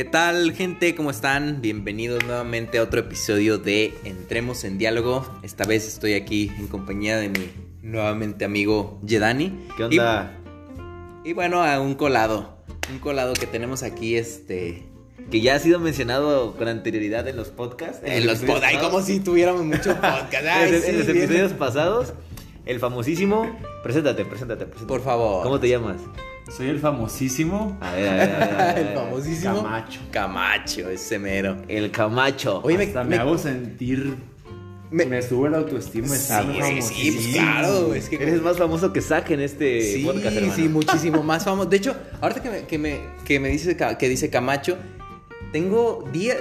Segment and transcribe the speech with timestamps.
[0.00, 0.94] ¿Qué tal gente?
[0.94, 1.60] ¿Cómo están?
[1.60, 5.30] Bienvenidos nuevamente a otro episodio de Entremos en Diálogo.
[5.42, 7.50] Esta vez estoy aquí en compañía de mi
[7.82, 9.68] nuevamente amigo Yedani.
[9.76, 10.38] ¿Qué onda?
[11.22, 12.64] Y, y bueno, a un colado.
[12.90, 14.88] Un colado que tenemos aquí, este...
[15.30, 18.00] Que ya ha sido mencionado con anterioridad en los podcasts.
[18.02, 18.68] En los podcasts.
[18.68, 20.48] Ay, como si tuviéramos muchos podcasts.
[20.50, 22.14] Ay, en, sí, en los episodios pasados,
[22.64, 23.54] el famosísimo...
[23.82, 24.88] Preséntate, preséntate, preséntate.
[24.88, 25.42] Por favor.
[25.42, 25.98] ¿Cómo te llamas?
[26.56, 28.86] Soy el famosísimo A ver, a ver, a ver, a ver.
[28.88, 30.00] El famosísimo Camacho.
[30.10, 31.56] Camacho, ese mero.
[31.68, 32.60] El Camacho.
[32.64, 34.16] Oye, me- Hasta me, me- hago sentir.
[34.90, 36.08] Me- Me, sube la autoestima.
[36.08, 36.32] Sí,
[36.62, 37.94] sí, sí, pues claro.
[37.94, 40.54] Es que Eres más famoso que Zack en este Sí, podcast, hermano.
[40.56, 41.68] sí, muchísimo más famoso.
[41.68, 44.76] De hecho, ahorita que me, que me, que me dice, que dice Camacho,
[45.52, 46.34] tengo día,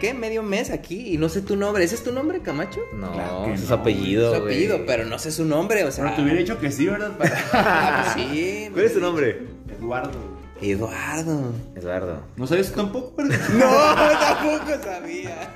[0.00, 0.14] ¿qué?
[0.14, 1.84] Medio mes aquí y no sé tu nombre.
[1.84, 2.80] ¿Ese es tu nombre, Camacho?
[2.94, 6.04] No, Claro es no, apellido, Su apellido, pero no sé su nombre, o sea.
[6.04, 7.12] Pero te hubiera dicho que sí, ¿verdad?
[7.52, 8.68] Ah, pues sí.
[8.72, 9.46] ¿Cuál es tu nombre?
[9.78, 10.18] Eduardo.
[10.60, 11.52] Eduardo.
[11.74, 12.22] Eduardo.
[12.36, 13.22] ¿No sabes tú tampoco?
[13.22, 13.70] No,
[14.18, 15.54] tampoco sabía.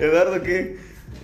[0.00, 0.78] ¿Eduardo qué?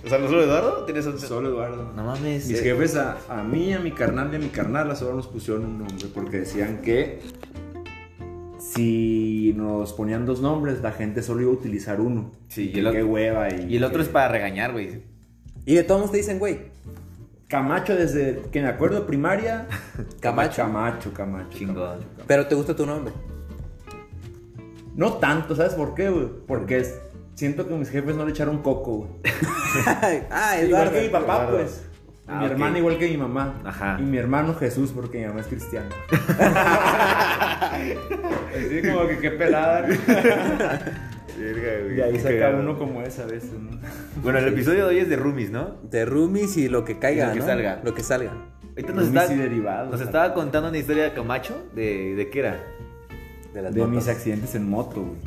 [0.05, 0.85] O sea, ¿no solo Eduardo?
[0.85, 1.19] ¿Tienes un...
[1.19, 1.93] Solo Eduardo.
[1.95, 2.47] No mames.
[2.47, 5.27] Mis eh, jefes a, a mí, a mi carnal y a mi carnal solo nos
[5.27, 7.21] pusieron un nombre porque decían que
[8.73, 12.31] si nos ponían dos nombres, la gente solo iba a utilizar uno.
[12.47, 13.49] Sí, Que y el qué hueva.
[13.53, 15.03] Y, Y el otro es para regañar, güey.
[15.65, 16.71] Y de todos modos te dicen, güey.
[17.47, 19.67] Camacho desde que me acuerdo primaria.
[20.19, 20.63] Camacho.
[20.63, 21.57] Camacho, Camacho.
[21.57, 21.75] Chingón.
[21.99, 22.23] Camacho.
[22.27, 23.13] Pero te gusta tu nombre.
[24.95, 26.27] No tanto, ¿sabes por qué, güey?
[26.47, 26.99] Porque es-
[27.35, 29.09] siento que mis jefes no le echaron coco, güey.
[30.31, 31.57] ah, Igual que mi papá, Eduardo.
[31.57, 31.81] pues.
[32.27, 32.51] Ah, mi ok.
[32.51, 33.61] hermana igual que mi mamá.
[33.65, 33.97] Ajá.
[33.99, 35.89] Y mi hermano Jesús, porque mi mamá es cristiana.
[38.55, 39.87] Así como que qué pelada.
[41.35, 43.77] Y ahí saca uno como esa a veces, ¿no?
[44.21, 45.75] Bueno, el episodio de hoy es de Roomies, ¿no?
[45.89, 47.45] De roomies y lo que caiga, lo que ¿no?
[47.45, 47.81] salga.
[47.83, 48.31] Lo que salga.
[48.69, 49.91] Ahorita nos, está- y derivados.
[49.91, 51.65] nos estaba contando una historia de Camacho.
[51.75, 52.63] ¿De, de qué era?
[53.53, 55.17] De las De mis accidentes en moto, güey.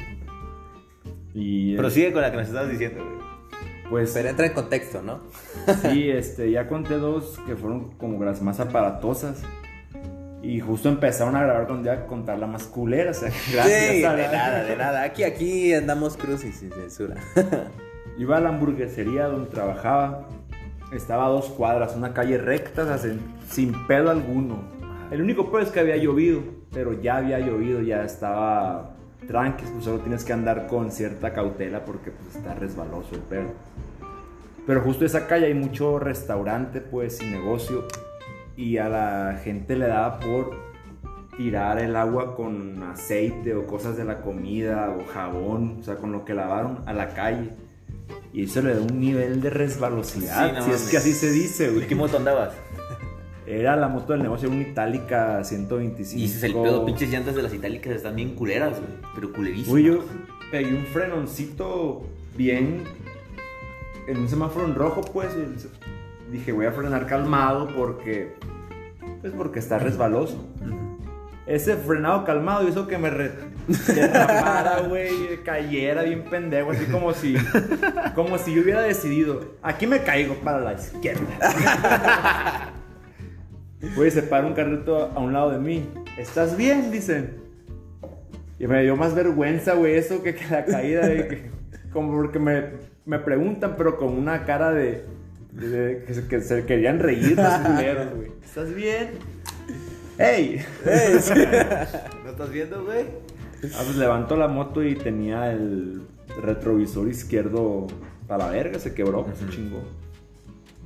[1.35, 1.75] Y.
[1.75, 3.26] eh, Prosigue con la que nos estabas diciendo, güey.
[3.91, 5.21] Pues Pero entra en contexto, ¿no?
[5.83, 9.43] sí, este, ya conté dos que fueron como las más aparatosas.
[10.43, 13.11] Y justo empezaron a grabar cuando iba a contar la más culera.
[13.11, 15.03] O sea, gracias sí, a de la- nada, de nada.
[15.03, 17.17] Aquí, aquí andamos cruz y sin censura.
[18.19, 20.29] Iba a la hamburguesería donde trabajaba.
[20.93, 23.21] Estaba a dos cuadras, una calle recta, o sea, sin,
[23.51, 24.59] sin pedo alguno.
[25.11, 26.43] El único pedo es que había llovido,
[26.73, 28.95] pero ya había llovido, ya estaba
[29.27, 33.49] tranqui, pues solo tienes que andar con cierta cautela porque pues está resbaloso el pedo.
[34.67, 37.85] Pero justo esa calle hay mucho restaurante, pues, y negocio.
[38.57, 40.51] Y a la gente le daba por
[41.37, 46.11] tirar el agua con aceite o cosas de la comida o jabón, o sea, con
[46.11, 47.51] lo que lavaron a la calle.
[48.33, 50.91] Y eso le da un nivel de resbalosidad, Sí, no si es mames.
[50.91, 51.87] que así se dice, ¿Y güey.
[51.87, 52.55] qué moto andabas?
[53.47, 56.21] Era la moto del negocio, una Itálica 125.
[56.21, 58.91] Y ese es el pedo, pinches llantas de las itálicas están bien culeras, güey.
[59.15, 59.69] Pero culerísimas.
[59.73, 60.05] Uy, yo
[60.51, 62.03] pegué un frenoncito
[62.37, 62.83] bien
[64.09, 65.29] en un semáforo en rojo, pues.
[66.31, 68.35] Dije, voy a frenar calmado porque.
[69.21, 70.45] Pues porque está resbaloso.
[71.47, 73.33] Ese frenado calmado hizo que me re-
[73.95, 77.37] derrapara, güey, cayera bien pendejo, así como si,
[78.17, 81.23] como si yo hubiera decidido, aquí me caigo para la izquierda.
[83.95, 85.89] Güey, se para un carrito a un lado de mí.
[86.19, 86.91] ¿Estás bien?
[86.91, 87.37] Dicen.
[88.59, 91.51] Y me dio más vergüenza, güey, eso que, que la caída, de que-
[91.97, 92.65] como porque me,
[93.07, 95.05] me preguntan, pero con una cara de,
[95.53, 98.31] de- de que, se, que se querían reír los güey.
[98.45, 99.11] ¿Estás bien?
[100.19, 100.65] ¡Ey!
[100.85, 100.91] ¿No
[102.31, 103.05] estás viendo, güey?
[103.75, 106.03] Ah, pues levantó la moto y tenía el
[106.43, 107.87] retrovisor izquierdo
[108.29, 109.83] para la verga, se quebró, se chingó.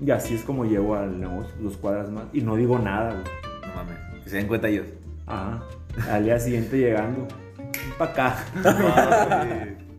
[0.04, 2.24] Y así es como llego al negocio, dos cuadras más.
[2.32, 3.24] Y no digo nada, güey.
[3.68, 3.98] No mames.
[4.24, 4.86] Que se den cuenta ellos.
[5.26, 5.62] Ajá.
[6.10, 7.26] Al día siguiente llegando.
[7.98, 8.36] Para acá.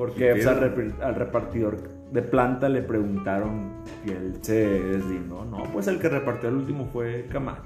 [0.00, 1.76] Porque pues, al, repar- al repartidor
[2.10, 3.72] de planta le preguntaron
[4.06, 5.44] y él se deslindó.
[5.44, 7.62] No, pues el que repartió el último fue Camacho.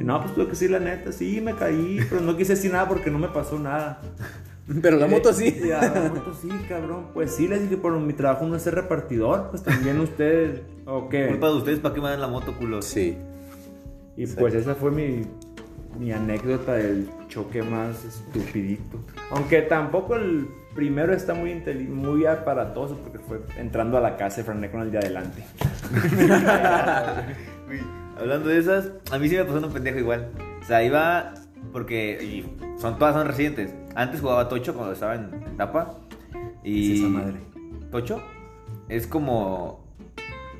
[0.00, 2.72] Y no, pues tuve que decir la neta, sí, me caí, pero no quise decir
[2.72, 4.00] nada porque no me pasó nada.
[4.82, 5.54] Pero la moto sí.
[5.64, 7.08] Y, "Ah, la moto sí, cabrón.
[7.14, 11.08] Pues sí, les dije, pero mi trabajo no es ser repartidor, pues también ustedes, ¿o
[11.08, 11.28] qué?
[11.28, 12.84] Culpa de ustedes, ¿para qué me dan la moto, culos?
[12.86, 13.16] Sí.
[14.16, 15.22] Y pues esa fue mi,
[15.98, 18.98] mi anécdota del choque más estupidito.
[19.30, 21.54] Aunque tampoco el primero está muy,
[21.88, 25.44] muy aparatoso porque fue entrando a la casa y frené con el de adelante.
[28.18, 30.30] Hablando de esas, a mí sí me pasó un pendejo igual.
[30.62, 31.34] O sea, iba
[31.72, 33.74] porque y son todas son recientes.
[33.94, 35.98] Antes jugaba Tocho cuando estaba en etapa
[36.62, 37.36] ¿Qué y es esa madre?
[37.90, 38.22] Tocho
[38.88, 39.86] es como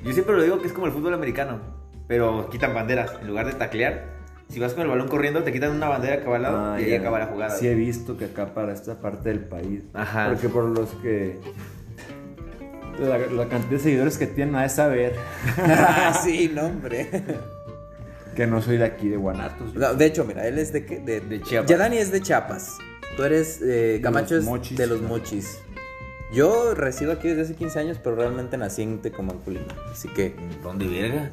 [0.03, 1.59] yo siempre lo digo que es como el fútbol americano,
[2.07, 4.05] pero quitan banderas en lugar de taclear,
[4.49, 6.81] si vas con el balón corriendo, te quitan una bandera que va al lado Ah,
[6.81, 6.99] y ahí ya.
[6.99, 7.55] acaba la jugada.
[7.57, 9.81] Sí he visto que acá para esta parte del país.
[9.93, 10.29] Ajá.
[10.29, 11.37] Porque por los que...
[12.99, 15.15] La, la cantidad de seguidores que tienen a de saber
[16.23, 17.07] sí, no, hombre.
[18.35, 19.75] que no soy de aquí, de Guanatos.
[19.75, 20.99] No, de hecho, mira, él es de, qué?
[20.99, 21.69] de, De Chiapas.
[21.69, 22.77] Ya Dani es de Chiapas.
[23.15, 24.77] Tú eres eh, Camacho los es mochis.
[24.77, 25.59] de los mochis.
[26.33, 29.65] Yo resido aquí desde hace 15 años, pero realmente nací en Tecomán, Colima.
[29.91, 30.33] Así que,
[30.63, 31.31] ¿Dónde verga?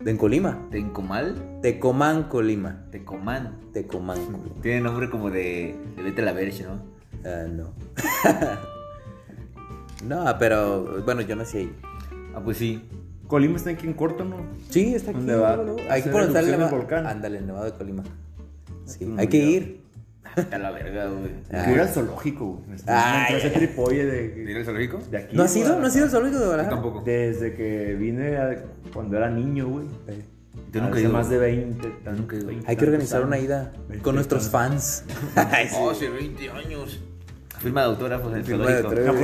[0.00, 0.66] ¿De en Colima?
[0.70, 1.60] ¿Tencomal?
[1.62, 2.86] Tecomán, Colima.
[2.90, 3.58] Tecomán.
[3.72, 4.62] Tecomán, Colima.
[4.62, 6.82] Tiene nombre como de, de Vete a la Verge, ¿no?
[7.24, 7.74] Ah, no.
[10.04, 11.76] no, pero bueno, yo nací ahí.
[12.34, 12.82] Ah, pues sí.
[13.26, 14.36] Colima está aquí en corto, ¿no?
[14.70, 15.18] Sí, está aquí.
[15.18, 15.56] ¿Dónde va?
[15.56, 15.90] luego, luego.
[15.90, 17.06] ¿A Hay que por el volcán?
[17.06, 18.02] Ándale, el Nevado de Colima.
[18.86, 19.79] Sí, hay que ir.
[20.36, 21.30] Vete a la verga, güey.
[21.52, 21.64] Ah.
[21.64, 22.78] Que ir al zoológico, güey.
[22.86, 24.02] Ay, ese tripolle
[24.36, 24.98] ¿Ir de, al zoológico?
[25.10, 25.36] de aquí.
[25.36, 25.78] ¿No has ido?
[25.78, 26.76] ¿No has ido al zoológico de Yo Guadalajara?
[26.82, 27.02] tampoco.
[27.04, 29.86] Desde que vine a- cuando era niño, güey.
[30.72, 31.12] Yo nunca he Hace ido.
[31.12, 31.88] más de 20.
[32.04, 32.48] tan- Nunca he ido.
[32.48, 33.72] 20 Hay que organizar una ida
[34.02, 35.04] con nuestros fans.
[35.34, 35.74] Ay, sí.
[35.78, 37.00] Oh, hace 20 años.
[37.60, 39.20] Firma de autógrafos en Firma de autógrafos.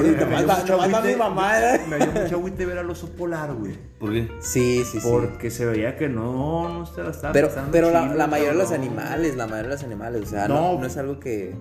[1.03, 1.81] Me mi mamá, ¿eh?
[1.89, 3.73] Me dio mucho agüite ver al oso polar, güey.
[3.99, 4.29] ¿Por qué?
[4.41, 5.09] Sí, sí, sí.
[5.09, 8.73] Porque se veía que no, no se la estaba Pero, pero la, mayoría de los
[8.73, 10.81] animales, la mayoría de los animales, o sea, no, No.
[10.81, 11.55] no es algo que...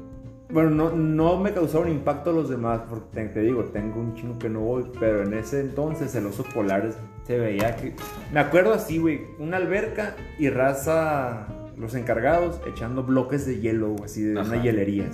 [0.50, 4.38] Bueno, no, no me causaron impacto los demás, porque te, te digo, tengo un chingo
[4.38, 6.92] que no voy, pero en ese entonces el oso polar
[7.26, 7.96] se veía que...
[8.34, 14.22] Me acuerdo así, güey, una alberca y raza, los encargados, echando bloques de hielo, así
[14.24, 14.50] de Ajá.
[14.50, 15.06] una hielería.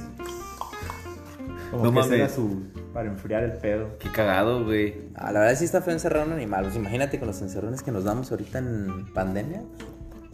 [1.72, 2.12] Como No que mames.
[2.20, 2.64] era su...
[2.94, 3.98] para enfriar el pedo.
[3.98, 4.94] Qué cagado, güey.
[5.16, 6.66] Ah, la verdad sí está feo encerrar un animal.
[6.66, 9.64] Pues imagínate con los encerrones que nos damos ahorita en pandemia.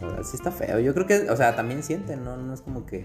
[0.00, 0.78] La verdad sí está feo.
[0.80, 2.36] Yo creo que, o sea, también sienten, ¿no?
[2.36, 3.04] No es como que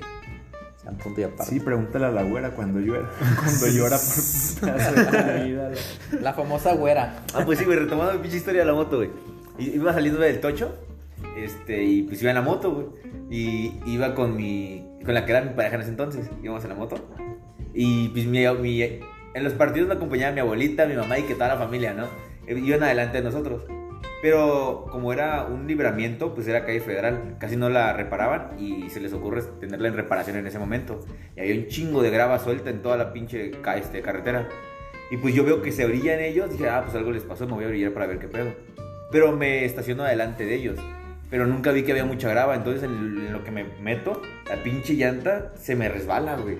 [0.81, 1.45] sean punto y aparte.
[1.45, 3.09] Sí, pregúntale a la güera cuando llora,
[3.43, 3.97] cuando llora
[4.59, 5.71] por la-
[6.21, 7.15] La famosa güera.
[7.33, 9.09] Ah, pues sí, güey, retomando mi pinche historia de la moto, güey.
[9.59, 10.75] I- Iba saliendo del tocho,
[11.37, 12.87] este, y pues iba en la moto, güey.
[13.29, 16.69] Y iba con mi, con la que era mi pareja en ese entonces, íbamos en
[16.69, 16.95] la moto.
[17.73, 21.33] Y pues mi, mi- en los partidos me acompañaba mi abuelita, mi mamá y que
[21.33, 22.05] toda la familia, ¿no?
[22.47, 23.65] Eh, Iban adelante de nosotros.
[24.21, 27.35] Pero como era un libramiento, pues era calle federal.
[27.39, 31.01] Casi no la reparaban y se les ocurre tenerla en reparación en ese momento.
[31.35, 34.47] Y había un chingo de grava suelta en toda la pinche este, carretera.
[35.11, 36.49] Y pues yo veo que se brillan ellos.
[36.51, 38.53] Dije, ah, pues algo les pasó, me voy a brillar para ver qué pedo.
[39.11, 40.79] Pero me estaciono adelante de ellos.
[41.33, 42.53] Pero nunca vi que había mucha grava.
[42.53, 46.59] Entonces en, lo que me meto, la pinche llanta se me resbala, güey.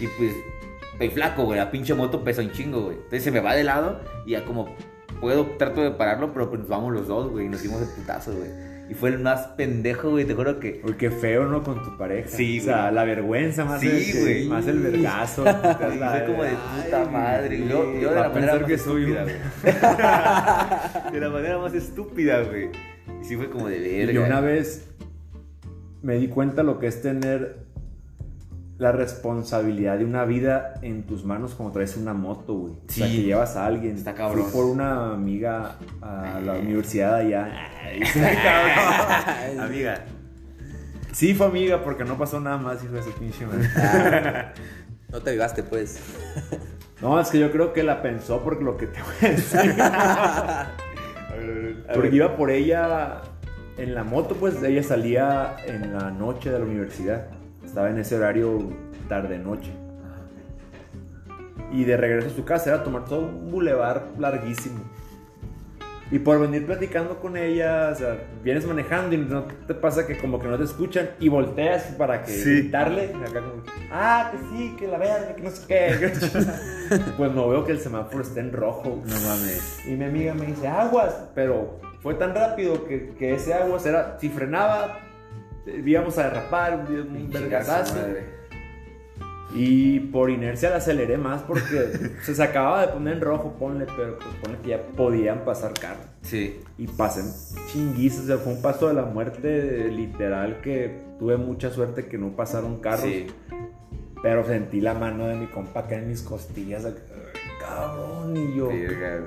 [0.00, 0.32] Y pues
[0.92, 1.56] estoy flaco, güey.
[1.60, 2.96] La pinche moto pesa un chingo, güey.
[2.96, 4.74] Entonces se me va de lado y ya como
[5.20, 7.46] puedo, trato de pararlo, pero pues nos vamos los dos, güey.
[7.46, 8.50] Y nos dimos de putazos, güey.
[8.90, 10.24] Y fue el más pendejo, güey.
[10.24, 10.80] Te juro que.
[10.82, 11.62] Uy, qué feo, ¿no?
[11.62, 12.28] Con tu pareja.
[12.28, 12.94] Sí, O sea, güey.
[12.94, 13.86] la vergüenza más, Sí,
[14.16, 14.48] el, güey.
[14.48, 15.42] más el vergazo.
[15.44, 16.50] Fue como de
[16.84, 17.58] puta madre.
[17.68, 21.12] Yo, yo de la manera más que soy estúpida, un- güey.
[21.12, 22.70] De la manera más estúpida, güey.
[23.20, 24.12] Y sí fue como de verga.
[24.12, 24.88] Y una vez
[26.02, 27.66] me di cuenta lo que es tener
[28.78, 32.72] la responsabilidad de una vida en tus manos como traes una moto, güey.
[32.74, 33.96] O sea, que llevas a alguien.
[33.96, 34.44] Está cabrón.
[34.44, 37.68] Fui por una amiga a la universidad allá.
[37.92, 39.60] Está cabrón.
[39.64, 40.04] Amiga.
[41.12, 43.68] Sí, fue amiga porque no pasó nada más, hijo de su pinche madre.
[45.10, 45.98] No te vivaste, pues.
[47.00, 49.74] No, es que yo creo que la pensó porque lo que te voy a decir.
[51.92, 53.22] Porque iba por ella
[53.76, 57.26] en la moto, pues ella salía en la noche de la universidad.
[57.64, 58.58] Estaba en ese horario
[59.08, 59.70] tarde-noche.
[61.72, 64.80] Y de regreso a su casa era tomar todo un bulevar larguísimo.
[66.10, 70.16] Y por venir platicando con ella, o sea, vienes manejando y no te pasa que
[70.16, 72.50] como que no te escuchan y volteas para que Sí.
[72.62, 73.12] gritarle.
[73.26, 73.62] Acá como,
[73.92, 76.10] ah, que sí, que la verga, que no sé qué.
[77.18, 79.02] pues no veo que el semáforo está en rojo.
[79.04, 79.80] No mames.
[79.86, 84.16] Y mi amiga me dice, aguas, pero fue tan rápido que, que ese aguas era,
[84.18, 85.00] si frenaba,
[85.66, 87.96] eh, íbamos a derrapar, un, un vergazazo.
[89.54, 93.86] Y por inercia la aceleré más porque se, se acababa de poner en rojo, ponle,
[93.96, 96.04] pero pues ponle que ya podían pasar carros.
[96.22, 96.60] Sí.
[96.76, 97.22] Y pasé
[97.72, 102.18] chinguizos, o sea, fue un paso de la muerte literal que tuve mucha suerte que
[102.18, 103.02] no pasaron carros.
[103.02, 103.26] Sí.
[104.22, 106.86] Pero sentí la mano de mi compa acá en mis costillas,
[107.60, 108.68] cabrón, y yo...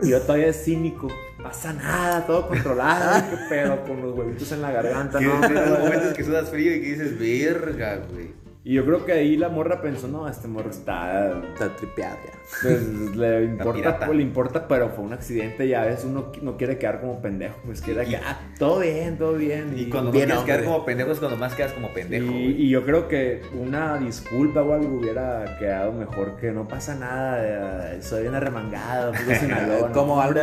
[0.02, 1.08] Y yo todavía es cínico.
[1.42, 3.24] Pasa nada, todo controlado.
[3.30, 5.40] qué pedo, con los huevitos en la garganta, ¿no?
[5.40, 8.41] los momentos que sudas frío y que dices, verga, güey.
[8.64, 11.42] Y yo creo que ahí la morra pensó, no, este morro está...
[11.54, 12.40] Está tripeado ya.
[12.62, 16.58] Pues le importa, pues, le importa, pero fue un accidente y a veces uno no
[16.58, 19.74] quiere quedar como pendejo, pues quiere que, ah, todo bien, todo bien.
[19.76, 22.86] Y cuando Bien, quieres quedar como pendejo es cuando más quedas como pendejo, y, yo
[22.86, 28.22] creo que una disculpa o algo hubiera quedado mejor que no pasa nada, eh, soy
[28.24, 29.14] bien arremangado.
[29.92, 30.42] Como algo-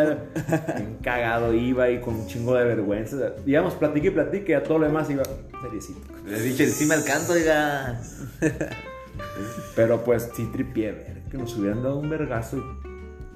[1.02, 3.16] cagado iba y con un chingo de vergüenza.
[3.44, 5.22] Digamos, platique y platique, y a todo lo demás iba
[5.62, 6.17] seriecito.
[6.28, 8.00] Le dije, sí me alcanzo, oiga.
[9.76, 12.62] Pero pues sí tripié, ver, que nos hubieran dado un vergazo.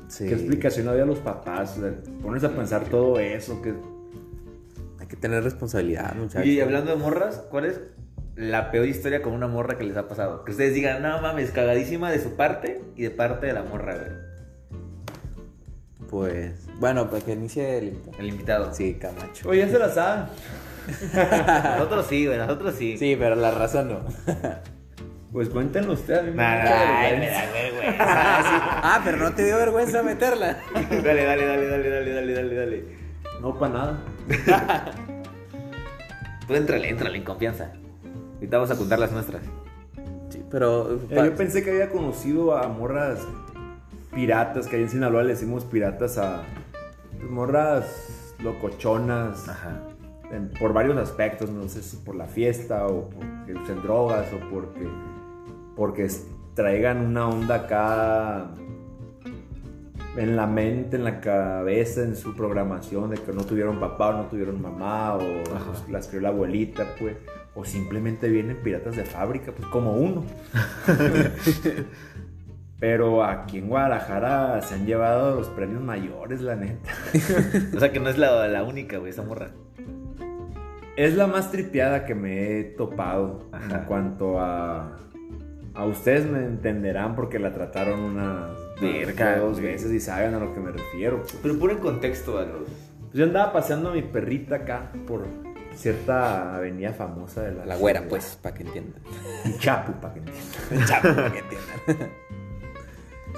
[0.09, 0.27] Sí.
[0.27, 1.79] ¿Qué explicación había a los papás?
[1.79, 3.73] O sea, pones a pensar todo eso, que
[5.01, 6.47] Hay que tener responsabilidad, muchachos.
[6.47, 7.81] Y hablando de morras, ¿cuál es
[8.37, 10.45] la peor historia con una morra que les ha pasado?
[10.45, 13.97] Que ustedes digan, no mames, cagadísima de su parte y de parte de la morra,
[13.97, 14.33] güey.
[16.11, 17.99] Pues, bueno, para que inicie el...
[18.19, 18.75] El invitado.
[18.75, 19.49] Sí, Camacho.
[19.49, 20.27] Oye, ya se la saben.
[21.79, 22.97] Nosotros sí, güey, nosotros sí.
[22.99, 24.01] Sí, pero la razón no.
[25.33, 26.21] Pues cuéntenlo ustedes.
[26.21, 27.47] a mí me da vergüenza.
[27.47, 27.97] da vergüenza.
[27.99, 30.59] ah, pero no te dio vergüenza meterla.
[30.75, 32.85] dale, dale, dale, dale, dale, dale, dale, dale.
[33.41, 33.99] No, para nada.
[36.47, 37.73] Tú entrale, entrale en confianza.
[38.35, 39.43] Ahorita vamos a contar las nuestras.
[40.29, 41.01] Sí, pero...
[41.09, 43.21] Eh, yo pensé que había conocido a morras
[44.15, 46.43] piratas, que ahí en Sinaloa le decimos piratas a
[47.19, 49.81] pues, morras locochonas, Ajá.
[50.33, 54.39] En- por varios aspectos, no sé si por la fiesta o porque usen drogas o
[54.51, 54.89] porque,
[55.77, 56.09] porque
[56.55, 58.51] traigan una onda acá
[60.17, 64.13] en la mente, en la cabeza, en su programación de que no tuvieron papá o
[64.19, 67.17] no tuvieron mamá o pues, las crió la abuelita, pues.
[67.55, 70.25] O simplemente vienen piratas de fábrica, pues como uno.
[72.81, 76.91] Pero aquí en Guadalajara se han llevado los premios mayores, la neta.
[77.77, 79.51] O sea que no es la, la única, güey, esa morra.
[80.97, 83.79] Es la más tripeada que me he topado Ajá.
[83.79, 84.97] en cuanto a...
[85.75, 89.73] A ustedes me entenderán porque la trataron unas Verga, dos güey.
[89.73, 91.21] veces y saben a lo que me refiero.
[91.23, 91.39] pues.
[91.43, 92.69] Pero pon en contexto a los.
[92.69, 95.25] Pues yo andaba paseando a mi perrita acá por
[95.75, 97.65] cierta avenida famosa de la...
[97.65, 99.01] La güera, pues, para que entiendan.
[99.47, 100.87] Y Chapu, para que entiendan.
[100.87, 102.11] Chapo, para que entiendan.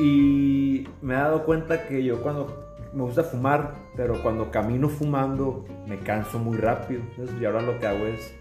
[0.00, 5.64] Y me he dado cuenta que yo cuando me gusta fumar, pero cuando camino fumando
[5.86, 7.02] me canso muy rápido.
[7.10, 8.34] Entonces, y ahora lo que hago es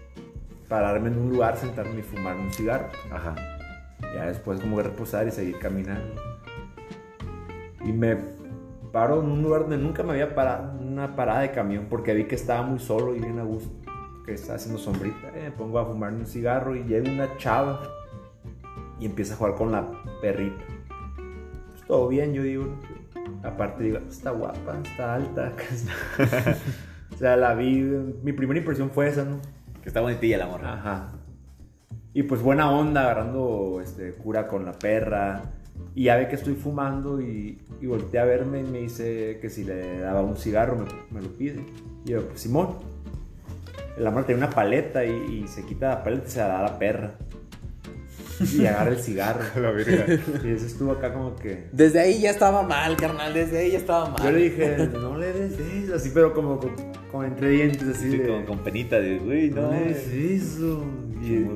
[0.68, 2.88] pararme en un lugar, sentarme y fumar un cigarro.
[3.10, 3.34] Ajá.
[4.14, 6.14] Ya después como que reposar y seguir caminando.
[7.84, 8.16] Y me
[8.92, 12.24] paro en un lugar donde nunca me había parado, una parada de camión, porque vi
[12.24, 13.70] que estaba muy solo y bien a gusto,
[14.24, 15.28] que estaba haciendo sombrita.
[15.34, 17.82] Eh, me pongo a fumar un cigarro y llega una chava
[19.00, 20.64] y empieza a jugar con la perrita.
[21.72, 22.66] Pues todo bien, yo digo.
[23.42, 25.52] Aparte digo, está guapa, está alta.
[27.12, 27.82] o sea, la vi,
[28.22, 29.40] mi primera impresión fue esa, ¿no?
[29.82, 30.74] Que está bonitilla la morra.
[30.74, 31.12] Ajá.
[32.12, 35.42] Y pues buena onda, agarrando este, cura con la perra.
[35.94, 39.50] Y ya ve que estoy fumando y, y voltea a verme y me dice que
[39.50, 41.64] si le daba un cigarro me, me lo pide.
[42.04, 42.78] Y yo, pues Simón.
[43.98, 46.58] La morra tiene una paleta y, y se quita la paleta y se la da
[46.60, 47.14] a la perra.
[48.40, 49.44] Y agarra el cigarro.
[49.60, 50.06] La verga.
[50.44, 51.68] Y eso estuvo acá como que...
[51.72, 53.32] Desde ahí ya estaba mal, carnal.
[53.32, 54.22] Desde ahí ya estaba mal.
[54.22, 56.74] Yo le dije, no le des eso, así, pero como, como,
[57.10, 58.26] como entre dientes, así Sí, de...
[58.26, 59.70] con, con penita de, güey, no no.
[59.72, 60.84] le des eso.
[61.22, 61.46] Y,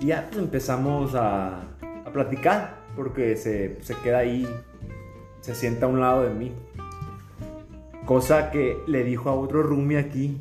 [0.00, 4.46] Y ya pues, empezamos a, a platicar, porque se, se queda ahí,
[5.40, 6.52] se sienta a un lado de mí.
[8.04, 10.38] Cosa que le dijo a otro roomie aquí,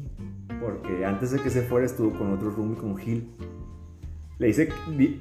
[0.60, 3.30] porque antes de que se fuera estuvo con otro roomie, con Gil.
[4.40, 4.70] Le dice,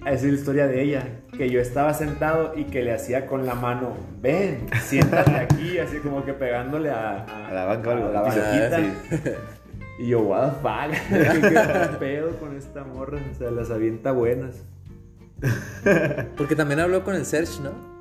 [0.06, 3.54] es la historia de ella, que yo estaba sentado y que le hacía con la
[3.54, 8.22] mano, ven, siéntate aquí, así como que pegándole a, A la banca a la Ah,
[8.22, 8.80] banquita.
[9.98, 11.10] Y yo, what the fuck,
[11.90, 14.64] qué pedo con esta morra, o sea, las avienta buenas.
[16.36, 17.91] Porque también habló con el Search, ¿no?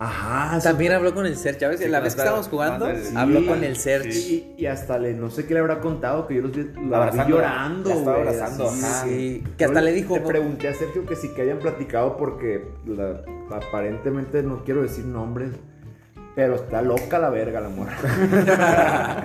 [0.00, 1.58] Ajá, También habló con el Search.
[1.58, 1.80] ¿Ya ves?
[1.80, 3.14] Sí, la vez que estábamos jugando, sí.
[3.16, 4.06] habló con el Search.
[4.14, 6.80] Y, y hasta le, no sé qué le habrá contado, que yo los vi, lo
[6.82, 9.04] vi Abrazando, llorando, estaba abrazando, ajá.
[9.04, 10.14] Sí, que hasta Yo le dijo.
[10.14, 15.04] Te pregunté a Sergio que sí que habían platicado porque la- aparentemente no quiero decir
[15.04, 15.50] nombres,
[16.36, 17.96] pero está loca la verga la morra.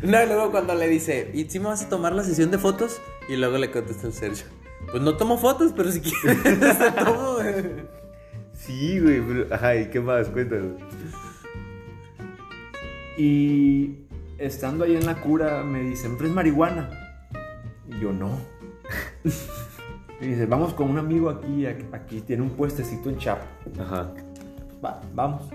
[0.00, 2.58] No, y luego cuando le dice, ¿y si me vas a tomar la sesión de
[2.58, 3.00] fotos?
[3.28, 4.46] Y luego le contesta el Sergio.
[4.92, 7.38] Pues no tomo fotos, pero si quieres te tomo.
[8.58, 10.28] Sí, güey, pero- ajá, ¿y qué más?
[10.28, 10.72] Cuéntanos.
[13.16, 13.98] Y
[14.38, 16.90] estando ahí en la cura me dicen, ¿traes marihuana?
[17.88, 18.30] Y yo no.
[20.20, 23.44] Y dice, vamos con un amigo aquí, aquí, aquí tiene un puestecito en Chapo.
[23.80, 24.12] Ajá.
[24.84, 25.48] Va, vamos.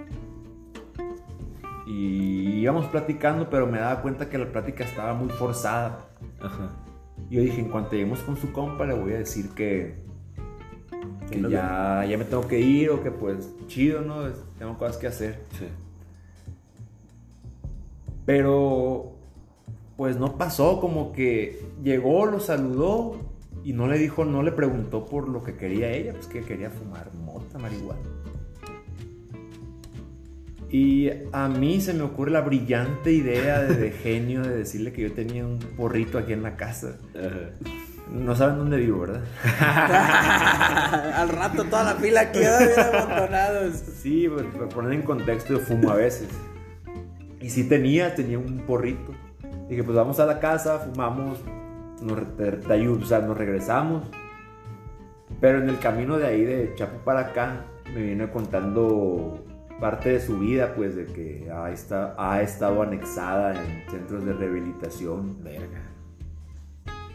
[1.85, 6.07] Y íbamos platicando, pero me daba cuenta que la plática estaba muy forzada.
[6.39, 6.69] Ajá.
[7.29, 10.01] Y yo dije, en cuanto lleguemos con su compa, le voy a decir que,
[11.33, 14.23] que no ya, ya me tengo que ir o que pues chido, ¿no?
[14.57, 15.39] Tengo cosas que hacer.
[15.57, 15.65] Sí.
[18.25, 19.13] Pero
[19.97, 23.17] pues no pasó, como que llegó, lo saludó
[23.63, 26.69] y no le dijo, no le preguntó por lo que quería ella, pues que quería
[26.69, 28.01] fumar mota, marihuana.
[30.69, 35.03] Y a mí se me ocurre la brillante idea de, de genio de decirle que
[35.03, 36.97] yo tenía un porrito aquí en la casa.
[38.11, 39.21] No saben dónde vivo, ¿verdad?
[41.15, 43.73] Al rato toda la fila queda bien amontonados.
[43.75, 46.27] Sí, pues, para poner en contexto, yo fumo a veces.
[47.39, 49.11] Y sí tenía, tenía un porrito.
[49.69, 51.39] Dije, pues vamos a la casa, fumamos,
[52.01, 54.03] nos, te- te ayudo, o sea, nos regresamos.
[55.41, 59.43] Pero en el camino de ahí, de Chapo para acá, me viene contando
[59.79, 64.33] parte de su vida, pues de que ha, esta- ha estado anexada en centros de
[64.33, 65.43] rehabilitación.
[65.43, 65.81] Verga.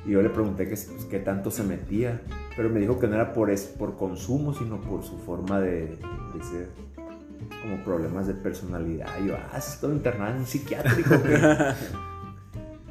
[0.09, 2.23] Y yo le pregunté que, pues, qué tanto se metía,
[2.57, 5.99] pero me dijo que no era por, es, por consumo, sino por su forma de,
[6.35, 6.71] de ser,
[7.61, 9.07] como problemas de personalidad.
[9.23, 11.11] Y yo, ah, has estado internada en un psiquiátrico.
[11.19, 11.39] güey?"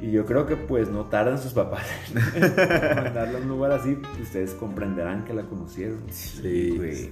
[0.00, 1.84] y yo creo que pues no tardan sus papás
[2.36, 5.98] en mandarla a un lugar así, ustedes comprenderán que la conocieron.
[6.10, 7.10] Sí, güey.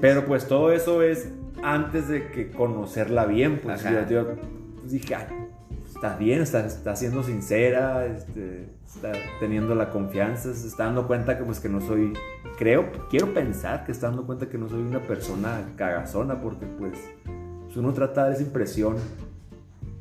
[0.00, 1.28] Pero pues todo eso es
[1.62, 4.34] antes de que conocerla bien, pues yo, yo,
[4.80, 5.26] pues, dije, "Ay,
[6.04, 11.44] está bien, está, está siendo sincera, este, está teniendo la confianza, está dando cuenta que
[11.44, 12.12] pues que no soy,
[12.58, 16.98] creo, quiero pensar que está dando cuenta que no soy una persona cagazona, porque pues,
[17.64, 18.96] pues, uno trata de esa impresión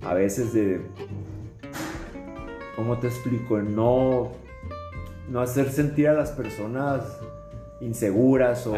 [0.02, 0.82] a veces de,
[2.76, 3.60] ¿cómo te explico?
[3.60, 4.34] No,
[5.30, 7.18] no hacer sentir a las personas
[7.80, 8.74] inseguras o.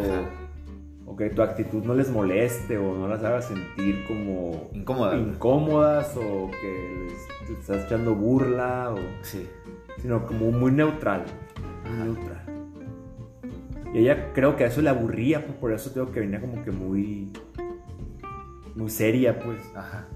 [1.07, 5.15] o que tu actitud no les moleste o no las haga sentir como Incómoda.
[5.17, 9.47] incómodas o que les, les estás echando burla o Sí.
[10.01, 11.23] sino como muy neutral
[11.87, 12.41] muy neutral
[13.93, 16.63] y ella creo que a eso le aburría pues por eso tengo que venía como
[16.63, 17.31] que muy
[18.75, 20.07] muy seria pues Ajá.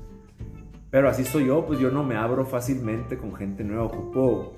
[0.90, 4.54] pero así soy yo pues yo no me abro fácilmente con gente nueva ocupo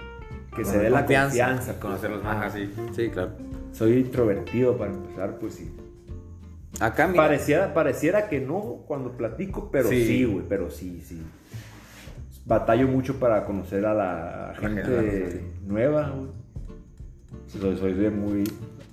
[0.56, 1.28] que se dé la confianza.
[1.46, 1.78] confianza pues.
[1.82, 2.70] Conocerlos más así.
[2.94, 3.32] Sí, claro.
[3.74, 5.72] soy introvertido para empezar pues sí
[6.80, 7.24] Acá, mira.
[7.24, 10.06] Pareciera, pareciera que no cuando platico, pero Sí.
[10.06, 11.22] sí, güey, pero sí, sí.
[12.46, 16.30] Batallo mucho para conocer a la gente nueva, güey.
[17.48, 18.44] Soy, soy de muy...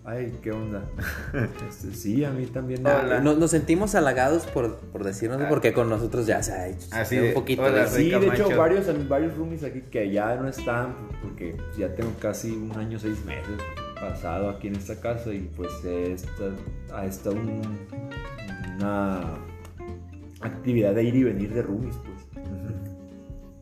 [0.04, 0.84] Ay, ¿qué onda?
[1.68, 2.86] Este, sí, a mí también.
[2.86, 3.20] Hola.
[3.20, 7.18] Nos, nos sentimos halagados por, por decirnos, porque con nosotros ya se ha hecho Así
[7.18, 7.88] un de, poquito hola, de...
[7.88, 12.52] Sí, de hecho, varios, varios roomies aquí que ya no están, porque ya tengo casi
[12.52, 13.60] un año, seis meses
[14.00, 16.54] pasado aquí en esta casa y pues esta,
[16.94, 17.78] ha estado un-
[18.76, 19.20] una
[20.40, 22.18] actividad de ir y venir de roomies, pues.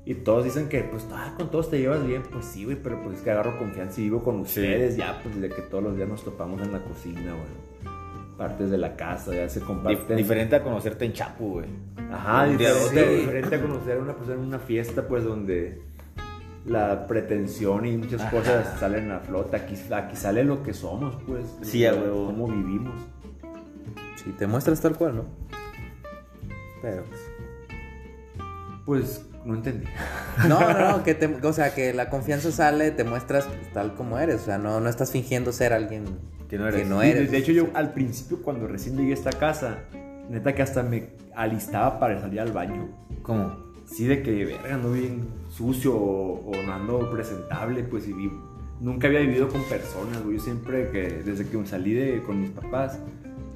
[0.05, 2.23] Y todos dicen que, pues, ah, con todos te llevas bien.
[2.31, 4.61] Pues sí, güey, pero pues es que agarro confianza y vivo con Sí.
[4.61, 7.97] ustedes ya, pues, desde que todos los días nos topamos en la cocina, güey.
[8.39, 10.17] Partes de la casa, ya se comparten.
[10.17, 11.67] diferente a conocerte en Chapu, güey.
[12.13, 13.15] Ajá, diferente, sí.
[13.21, 15.83] diferente a conocer a una persona en una fiesta, pues donde
[16.67, 18.31] la pretensión y muchas Ajá.
[18.31, 19.57] cosas salen a flota.
[19.59, 21.47] Aquí, aquí sale lo que somos, pues.
[21.63, 22.27] Sí, a huevo.
[22.27, 22.95] Cómo vivimos.
[24.23, 25.25] Sí, te muestras tal cual, ¿no?
[26.83, 27.05] Pero...
[27.05, 27.21] pues,
[28.85, 29.87] Pues no entendí.
[30.49, 34.19] No, no, no, que te, o sea, que la confianza sale, te muestras tal como
[34.19, 36.05] eres, o sea, no, no estás fingiendo ser alguien
[36.49, 36.83] Que no eres.
[36.83, 37.31] Que no eres.
[37.31, 39.79] de hecho, yo al principio, cuando recién llegué a esta casa,
[40.29, 42.89] neta que hasta me alistaba para salir al baño.
[43.23, 43.66] ¿Cómo?
[43.87, 48.33] Sí, de que, verga, ando bien sucio o, o no ando presentable, pues, y vi-
[48.81, 50.37] nunca había vivido con personas, güey.
[50.39, 52.99] Yo siempre que, desde que me salí de, con mis papás,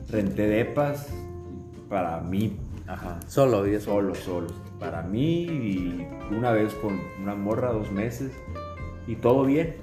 [0.08, 1.08] renté depas
[1.88, 3.18] para mí, Ajá.
[3.26, 4.46] solo, vives solo, solo.
[4.78, 8.32] Para mí y una vez con una morra, dos meses,
[9.06, 9.76] y todo bien.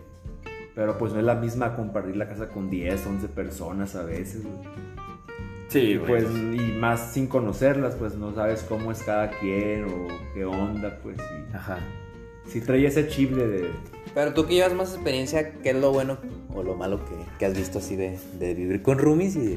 [0.73, 4.43] Pero pues no es la misma compartir la casa con 10, 11 personas a veces,
[4.43, 4.55] güey.
[5.69, 6.23] Sí, Y güey.
[6.23, 10.97] pues, y más sin conocerlas, pues no sabes cómo es cada quien o qué onda,
[11.03, 11.17] pues.
[11.17, 11.79] Y, Ajá.
[12.47, 13.71] sí traía ese chip de, de-
[14.15, 16.17] Pero tú que llevas más experiencia, ¿qué es lo bueno
[16.55, 19.55] o lo malo que, que has visto así de, de vivir con roomies y, de-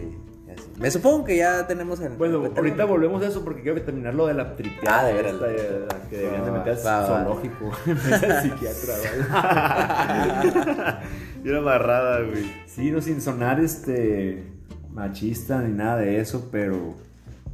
[0.52, 0.68] así?
[0.80, 2.14] Me supongo que ya tenemos el...
[2.14, 5.02] Bueno, el- ahorita volvemos a eso porque quiero terminar lo de la tripeada.
[5.02, 5.34] Ah, de veras.
[5.34, 7.70] esta, eh, la que deberían de Va, meter al zoológico.
[7.86, 8.94] al psiquiatra,
[11.44, 12.50] Y una barrada, güey.
[12.66, 14.42] Sí, no sin sonar este
[14.92, 16.94] machista ni nada de eso, pero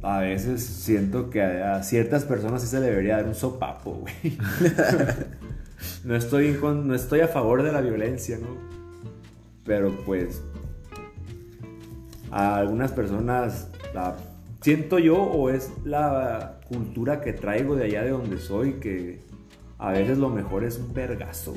[0.01, 4.37] a veces siento que a, ciertas personas sí se le debería dar un sopapo, güey.
[6.03, 8.47] no, estoy con- no estoy a favor de la violencia, ¿no?
[9.65, 10.41] Pero pues
[12.31, 14.15] a algunas personas la
[14.61, 19.21] siento yo o es la cultura que traigo de allá de donde soy que
[19.77, 21.55] a veces lo mejor es un vergazo.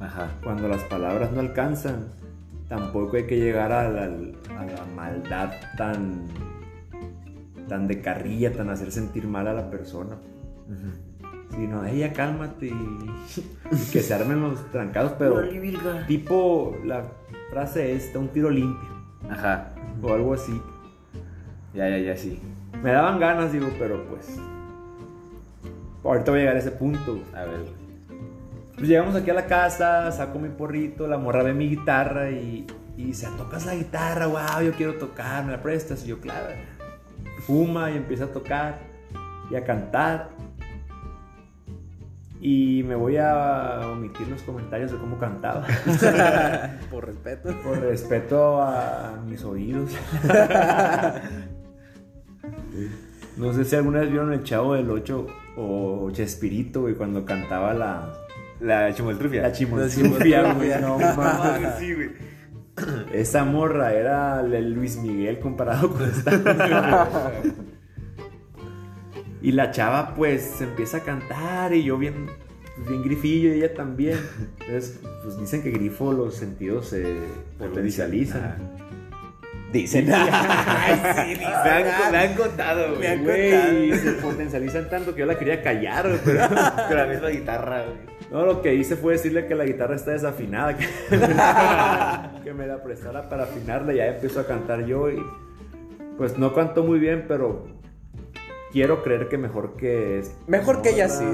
[0.00, 0.32] Ajá.
[0.42, 2.08] Cuando las palabras no alcanzan,
[2.74, 6.26] tampoco hay que llegar a la, a la maldad tan,
[7.68, 10.16] tan de carrilla, tan hacer sentir mal a la persona.
[11.50, 15.40] Sino, ella cálmate y, que se armen los trancados, pero
[16.08, 17.04] tipo la
[17.50, 18.88] frase esta, un tiro limpio
[19.30, 19.72] Ajá.
[20.02, 20.60] o algo así.
[21.74, 22.40] Ya, ya, ya, sí.
[22.82, 24.36] Me daban ganas, digo, pero pues.
[26.02, 27.20] Ahorita voy a llegar a ese punto.
[27.34, 27.83] A ver.
[28.76, 32.66] Pues llegamos aquí a la casa, saco mi porrito, la morra ve mi guitarra y,
[32.96, 34.26] y dice, ¿tocas la guitarra?
[34.26, 36.04] Wow, yo quiero tocar, ¿me la prestas?
[36.04, 36.48] Y yo, claro.
[37.46, 38.80] Fuma y empieza a tocar
[39.50, 40.30] y a cantar.
[42.40, 45.66] Y me voy a omitir los comentarios de cómo cantaba.
[46.90, 47.54] Por respeto.
[47.62, 49.90] Por respeto a mis oídos.
[53.36, 57.74] No sé si alguna vez vieron el Chavo del 8 o Chespirito, güey, cuando cantaba
[57.74, 58.12] la,
[58.64, 59.42] La chimoltrufia.
[59.42, 60.70] la chimoltrufia, güey.
[60.80, 61.74] No mames.
[61.78, 62.10] sí, güey.
[63.12, 67.30] Esa morra era el Luis Miguel comparado con esta.
[69.42, 72.26] y la chava, pues, se empieza a cantar y yo bien,
[72.88, 74.18] bien grifillo y ella también.
[74.60, 77.18] Entonces, pues dicen que grifo los sentidos se
[77.58, 78.56] potencializan.
[79.72, 80.06] Dicen.
[80.06, 83.98] Me han, me han contado, Me güey.
[83.98, 86.48] se potencializan tanto que yo la quería callar, güey, pero...
[86.88, 88.13] Con la misma guitarra, güey.
[88.34, 90.84] No, lo que hice fue decirle que la guitarra está desafinada, que,
[92.42, 95.24] que me la prestara para afinarla y ya empiezo a cantar yo y
[96.18, 97.68] pues no canto muy bien, pero
[98.72, 100.36] quiero creer que mejor que es.
[100.48, 101.24] Mejor que ella sí.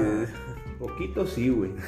[0.77, 1.71] Poquito sí, güey.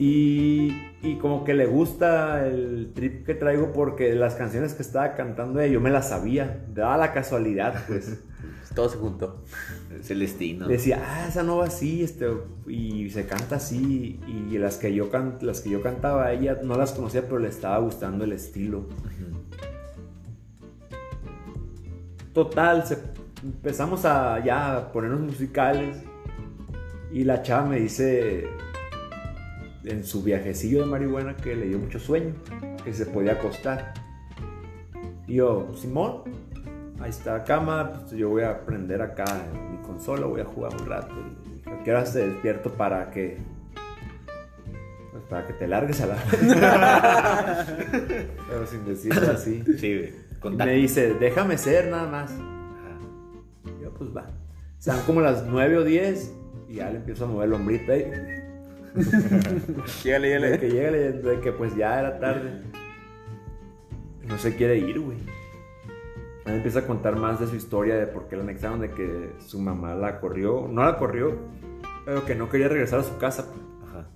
[0.00, 5.16] Y, y como que le gusta el trip que traigo porque las canciones que estaba
[5.16, 8.22] cantando ella yo me las sabía, daba la casualidad, pues.
[8.74, 9.42] Todo se juntó.
[9.98, 10.68] Es el destino.
[10.68, 12.26] Decía, ah, esa no va así, este,
[12.66, 16.76] y se canta así, y las que yo can- las que yo cantaba, ella no
[16.76, 18.84] las conocía, pero le estaba gustando el estilo.
[22.32, 22.98] Total, se-
[23.42, 25.96] empezamos a ya ponernos musicales,
[27.12, 28.46] y la chava me dice,
[29.84, 32.34] en su viajecillo de marihuana, que le dio mucho sueño,
[32.84, 33.94] que se podía acostar.
[35.26, 36.22] Y yo, Simón,
[37.00, 40.44] ahí está la cama, pues yo voy a aprender acá en mi consola, voy a
[40.44, 41.14] jugar un rato.
[41.66, 43.38] ¿a qué hora te despierto para que...
[45.12, 46.16] Pues para que te largues a la...
[48.48, 49.62] Pero sin decirlo así.
[49.78, 50.10] Sí,
[50.44, 52.32] me dice, déjame ser nada más.
[53.82, 54.26] Yo, pues va.
[54.78, 56.34] Sean como las 9 o 10
[56.68, 58.04] y ya le empiezo a mover el hombrito ahí.
[60.04, 62.62] Llegale, De que llega leyendo de que pues ya era tarde.
[64.26, 65.18] No se quiere ir, güey.
[66.48, 69.32] Ahí empieza a contar más de su historia, de por qué la anexaron, de que
[69.38, 70.66] su mamá la corrió.
[70.66, 71.36] No la corrió,
[72.06, 73.52] pero que no quería regresar a su casa.
[73.86, 74.06] Ajá.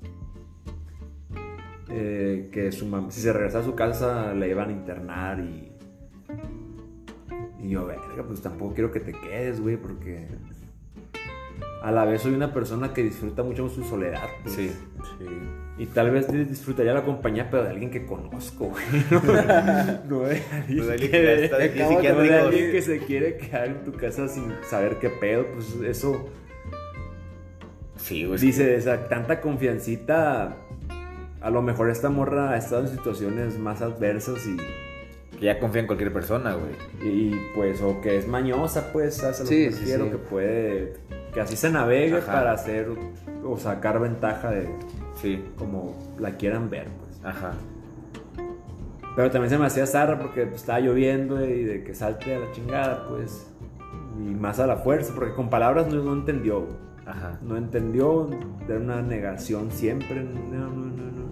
[1.90, 5.72] Eh, que su mamá, si se regresaba a su casa, la iban a internar y.
[7.58, 10.26] Y yo, verga, pues tampoco quiero que te quedes, güey, porque.
[11.82, 14.28] A la vez soy una persona que disfruta mucho su soledad.
[14.42, 14.54] pues.
[14.54, 14.70] Sí.
[15.78, 18.84] Y tal vez disfrutaría la compañía, pero de alguien que conozco, güey.
[20.08, 22.34] No, no de alguien, Pues que, de no de psiquiátrico.
[22.46, 25.46] alguien que se quiere quedar en tu casa sin saber qué pedo.
[25.54, 26.28] Pues eso,
[27.96, 28.38] Sí, güey.
[28.38, 30.56] dice, esa tanta confiancita.
[31.40, 34.56] A lo mejor esta morra ha estado en situaciones más adversas y,
[35.42, 36.72] Que ya confía en cualquier persona, güey.
[37.04, 40.10] y, pues, o que es mañosa, pues, a lo Sí, que sí, quiero, sí.
[40.12, 40.92] que puede,
[41.34, 42.32] que así se navegue Ajá.
[42.32, 42.86] para hacer
[43.44, 44.68] o sacar ventaja de
[45.16, 45.42] Sí.
[45.58, 47.20] como la quieran ver, pues.
[47.24, 47.54] Ajá.
[49.16, 52.38] Pero también se me hacía zarra porque pues, estaba lloviendo y de que salte a
[52.38, 53.48] la chingada, pues.
[54.18, 56.60] Y más a la fuerza, porque con palabras no, no entendió.
[56.60, 56.76] güey.
[57.04, 57.40] Ajá.
[57.42, 58.30] No entendió,
[58.68, 60.22] era una negación siempre.
[60.22, 61.10] No, no, no, no.
[61.10, 61.26] no.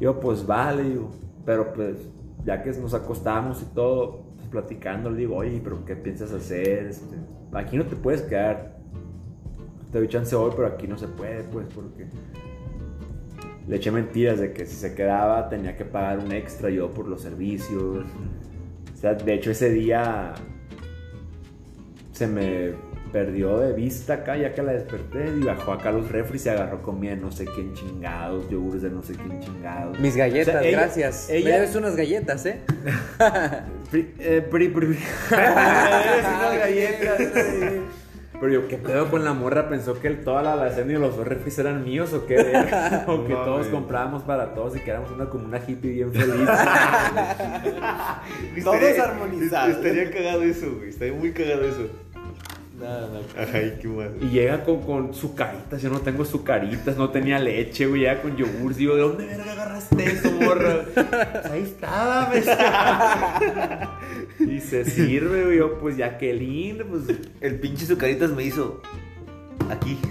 [0.00, 1.10] Yo, pues vale, digo.
[1.44, 1.96] Pero pues,
[2.44, 6.86] ya que nos acostamos y todo, pues, platicando, le digo, oye, pero ¿qué piensas hacer?
[6.86, 7.16] Este,
[7.52, 8.78] aquí no te puedes quedar.
[9.92, 12.06] Te doy chance hoy, pero aquí no se puede, pues, porque
[13.66, 17.06] le eché mentiras de que si se quedaba tenía que pagar un extra yo por
[17.06, 18.06] los servicios.
[18.94, 20.34] O sea, de hecho ese día
[22.12, 22.72] se me
[23.12, 26.50] perdió de vista acá ya que la desperté y bajó acá los refris y se
[26.50, 29.98] agarró comida de no sé quién chingados, yogures de no sé quién chingados.
[29.98, 31.30] Mis galletas, O sea, ella- gracias.
[31.30, 32.60] ella- Me debes unas galletas, ¿eh?
[33.90, 34.68] Pri- eh, pri-
[35.30, 37.98] unas galletas, güey.
[38.40, 39.68] Pero yo, ¿qué pedo con la morra?
[39.68, 42.36] Pensó que toda la alacena y los dos refris eran míos o qué,
[43.08, 46.12] o que No todos comprábamos para todos y que éramos una como una hippie bien
[46.12, 46.48] feliz.
[48.62, 49.76] Todos armonizados.
[49.76, 50.90] Estaría cagado eso, güey.
[50.90, 51.88] Estaría muy cagado eso.
[52.78, 53.50] Nada, nada.
[53.52, 54.14] Ay, qué mal.
[54.20, 58.02] Y llega con, con su caritas, yo no tengo su caritas, no tenía leche, güey,
[58.02, 58.74] llega con yogur.
[58.74, 60.84] Digo, ¿de dónde verga agarraste eso, morra?
[60.94, 62.30] Pues ahí estaba,
[64.38, 67.02] me Y se sirve, güey, yo, pues Jacqueline, pues.
[67.40, 68.80] El pinche Zucaritas me hizo
[69.70, 69.98] aquí.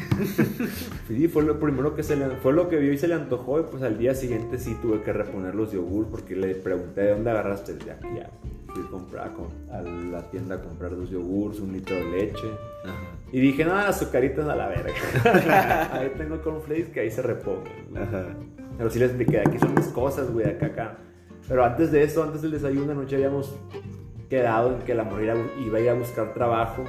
[1.08, 3.62] Sí, fue lo primero que se le, fue lo que vio y se le antojó.
[3.62, 7.12] Y pues al día siguiente sí tuve que reponer los yogur porque le pregunté de
[7.12, 8.08] dónde agarraste aquí.
[8.14, 8.30] Ya
[8.78, 9.32] fui a comprar
[9.72, 12.48] a la tienda a comprar dos yogures, un litro de leche.
[13.32, 15.90] Y dije, no, las azucaritas a la verga.
[15.94, 17.74] ahí tengo cornflakes que ahí se repongan.
[17.96, 18.28] Ajá.
[18.78, 20.98] Pero sí les expliqué, aquí son mis cosas, güey, acá, acá.
[21.48, 23.56] Pero antes de eso, antes del desayuno, anoche habíamos
[24.30, 25.36] quedado en que la mujer
[25.66, 26.84] iba a ir a buscar trabajo.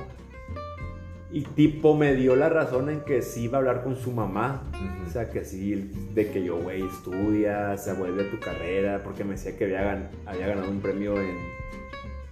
[1.31, 4.63] Y tipo me dio la razón en que sí iba a hablar con su mamá.
[4.73, 5.09] Ujú.
[5.09, 9.25] O sea, que sí, de que yo, güey, estudia, se vuelve a tu carrera, porque
[9.25, 11.37] me decía que había, había ganado un premio en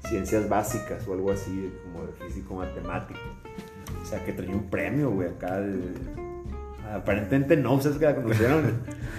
[0.09, 3.21] ciencias básicas o algo así, como de físico matemático.
[4.03, 5.61] O sea, que traía un premio, güey, acá.
[5.61, 5.95] de-
[6.95, 8.75] Aparentemente no, ustedes que la conocieron.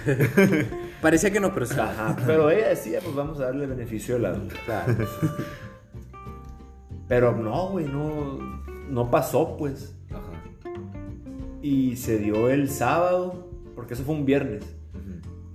[1.02, 1.78] Parecía que no, pero sí.
[1.78, 4.54] Ajá, pero ella decía, pues vamos a darle beneficio de la duda.
[7.08, 8.38] Pero no, güey, no,
[8.88, 9.94] no pasó, pues.
[10.10, 10.42] Ajá.
[11.62, 14.64] Y se dio el sábado, porque eso fue un viernes.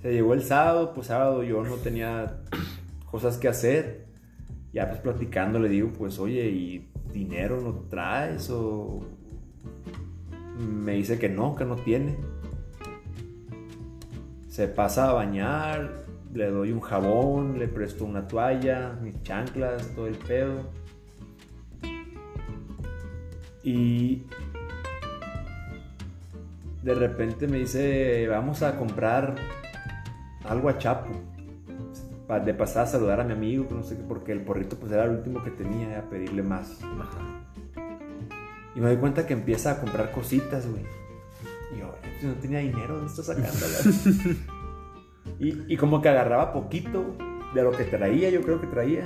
[0.02, 2.42] Se llegó el sábado, pues sábado yo no tenía
[3.10, 4.06] cosas que hacer.
[4.74, 8.50] Ya pues platicando le digo, pues oye, ¿y dinero no traes?
[8.50, 9.02] O
[10.58, 12.18] me dice que no, que no tiene.
[14.50, 20.08] Se pasa a bañar, le doy un jabón, le presto una toalla, mis chanclas, todo
[20.08, 20.70] el pedo.
[23.64, 24.24] Y
[26.82, 29.36] de repente me dice, vamos a comprar
[30.44, 31.33] algo a Chapo.
[32.46, 35.04] De pasar a saludar a mi amigo, no sé qué, porque el porrito pues era
[35.04, 36.80] el último que tenía, a pedirle más.
[37.00, 37.20] Ajá.
[38.76, 40.84] Y me doy cuenta que empieza a comprar cositas, güey.
[41.76, 44.06] Y yo, "Eh, pues, no tenía dinero, ¿dónde está sacándolas?
[45.40, 47.16] y, y como que agarraba poquito
[47.54, 49.04] de lo que traía, yo creo que traía.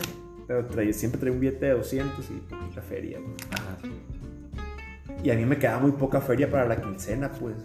[0.48, 3.20] Pero traía, siempre traía un billete de 200 y poquita feria.
[3.20, 3.34] güey.
[3.52, 3.78] Ajá.
[5.22, 7.56] Y a mí me quedaba muy poca feria para la quincena, pues.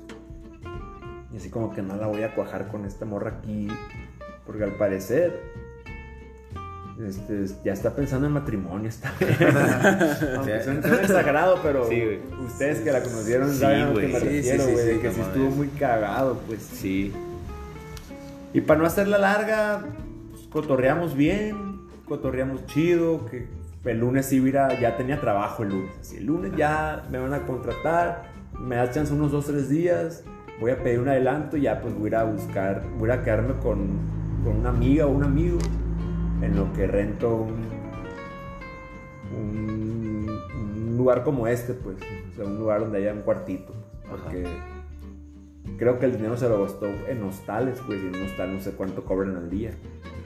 [1.32, 3.68] Y así como que no la voy a cuajar con esta morra aquí.
[4.46, 5.40] Porque al parecer.
[7.06, 9.30] Este, ya está pensando en matrimonio esta vez.
[10.36, 14.08] Aunque suena, suena exagerado, pero Sí, ustedes que la conocieron Sí, saben a lo que
[14.08, 14.12] güey.
[14.12, 14.94] me Sí, sí, refiero, sí, güey.
[14.94, 16.60] sí, que sí estuvo muy cagado, pues.
[16.62, 17.12] Sí.
[18.52, 19.84] Y para no hacerla larga,
[20.30, 23.46] pues, cotorreamos bien, cotorreamos chido, que
[23.84, 25.90] el lunes sí hubiera, ya tenía trabajo el lunes.
[26.00, 28.24] Así, el lunes ya me van a contratar,
[28.60, 30.22] me das chance unos dos, tres días,
[30.60, 33.22] voy a pedir un adelanto y ya pues voy a ir a buscar, voy a
[33.24, 33.88] quedarme con,
[34.44, 35.58] con una amiga o un amigo
[36.40, 37.66] en lo que rento un,
[39.36, 41.96] un, un lugar como este, pues.
[42.32, 43.72] O sea, un lugar donde haya un cuartito.
[44.08, 44.24] pues, Ajá.
[44.24, 44.46] Porque
[45.78, 48.60] creo que el dinero se lo gastó en hostales, pues, y en un hostal no
[48.60, 49.70] sé cuánto cobran al día.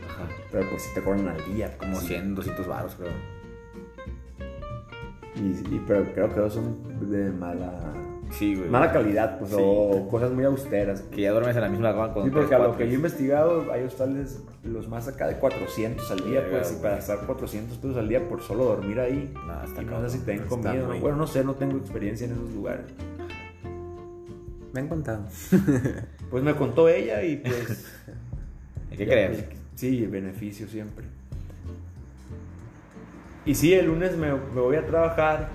[0.09, 0.29] Ajá.
[0.53, 2.09] Pero pues si te cobran al día, Como sí.
[2.09, 3.11] 100, 200 baros, creo.
[5.37, 7.93] Y, y- pero creo que dos son de mala,
[8.31, 8.69] Sí, güey.
[8.69, 9.57] mala calidad, pues, Sí.
[9.59, 11.03] o cosas muy austeras.
[11.03, 12.93] Que ya duermes en la misma cama con Sí, tres, porque a lo que yo
[12.93, 17.19] he investigado, hay hostales los más acá de 400 al día, pues, y para estar
[17.27, 19.33] 400 pesos al día por solo dormir ahí.
[19.47, 20.75] No, está y no sé si te den comida.
[20.75, 20.87] ¿no?
[20.89, 22.87] muy- Bueno, no sé, no tengo experiencia en esos lugares.
[24.73, 25.25] Me han contado.
[26.31, 27.87] Pues me contó ella y pues.
[28.91, 29.31] Hay que ya, creer.
[29.31, 29.45] pues,
[29.77, 31.05] Sí, beneficio siempre.
[33.45, 35.49] Y sí, el lunes me, me voy a trabajar.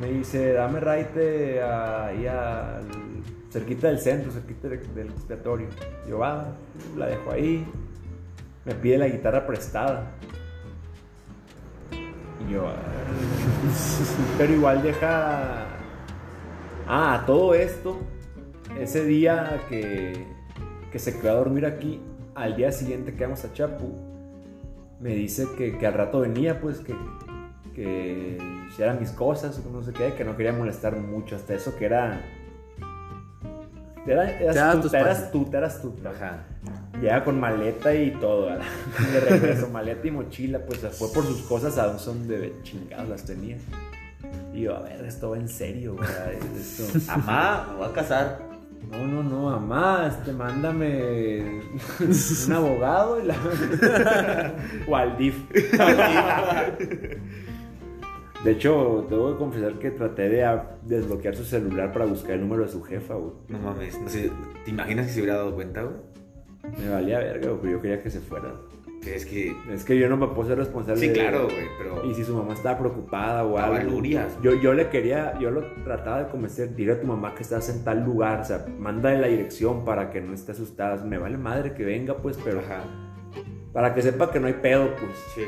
[0.00, 2.82] Me dice, dame raite ahí al,
[3.50, 5.68] cerquita del centro, cerquita de- del expiatorio.
[6.08, 6.46] Yo va,
[6.96, 7.64] la dejo ahí.
[8.64, 10.10] Me pide la guitarra prestada.
[12.48, 12.74] Y yo, "Ah".
[14.36, 15.66] pero igual deja.
[16.88, 17.98] Ah, todo esto,
[18.78, 20.26] ese día que,
[20.90, 22.00] que se quedó a dormir aquí,
[22.34, 23.94] al día siguiente que vamos a Chapu,
[25.00, 26.94] me dice que, que al rato venía, pues que,
[27.74, 31.76] que hiciera mis cosas, o no sé qué, que no quería molestar mucho, hasta eso
[31.76, 32.22] que era.
[34.06, 35.94] Era, eras, tú, eras tú, eras tú.
[36.06, 36.44] Ajá.
[37.00, 38.64] Llega con maleta y todo, ¿verdad?
[39.12, 43.56] de regreso, maleta y mochila, pues fue por sus cosas a donde chingados las tenía.
[44.52, 46.32] Y yo, a ver, esto va en serio, ¿verdad?
[46.32, 48.38] Esto, Amá, me voy a casar.
[48.90, 51.62] no, no, no, mamá, este, mándame
[52.00, 53.34] un abogado y la...
[54.88, 55.36] o al DIF.
[58.44, 62.64] De hecho, debo de confesar que traté de desbloquear su celular para buscar el número
[62.64, 63.32] de su jefa, güey.
[63.48, 63.98] No mames.
[64.00, 64.30] No sé,
[64.64, 65.96] ¿Te imaginas que se hubiera dado cuenta, güey?
[66.78, 68.52] Me valía verga, güey, pero yo quería que se fuera.
[69.06, 69.54] Es que.
[69.70, 72.04] Es que yo no me puedo ser responsable Sí, claro, güey, pero.
[72.04, 73.90] Y si su mamá estaba preocupada o algo.
[73.90, 74.36] lurias.
[74.42, 77.68] Yo, yo le quería, yo lo trataba de convencer, dile a tu mamá que estás
[77.70, 81.02] en tal lugar, o sea, mándale la dirección para que no esté asustada.
[81.04, 82.84] Me vale madre que venga, pues, pero Ajá.
[83.72, 85.12] para que sepa que no hay pedo, pues.
[85.34, 85.42] Sí.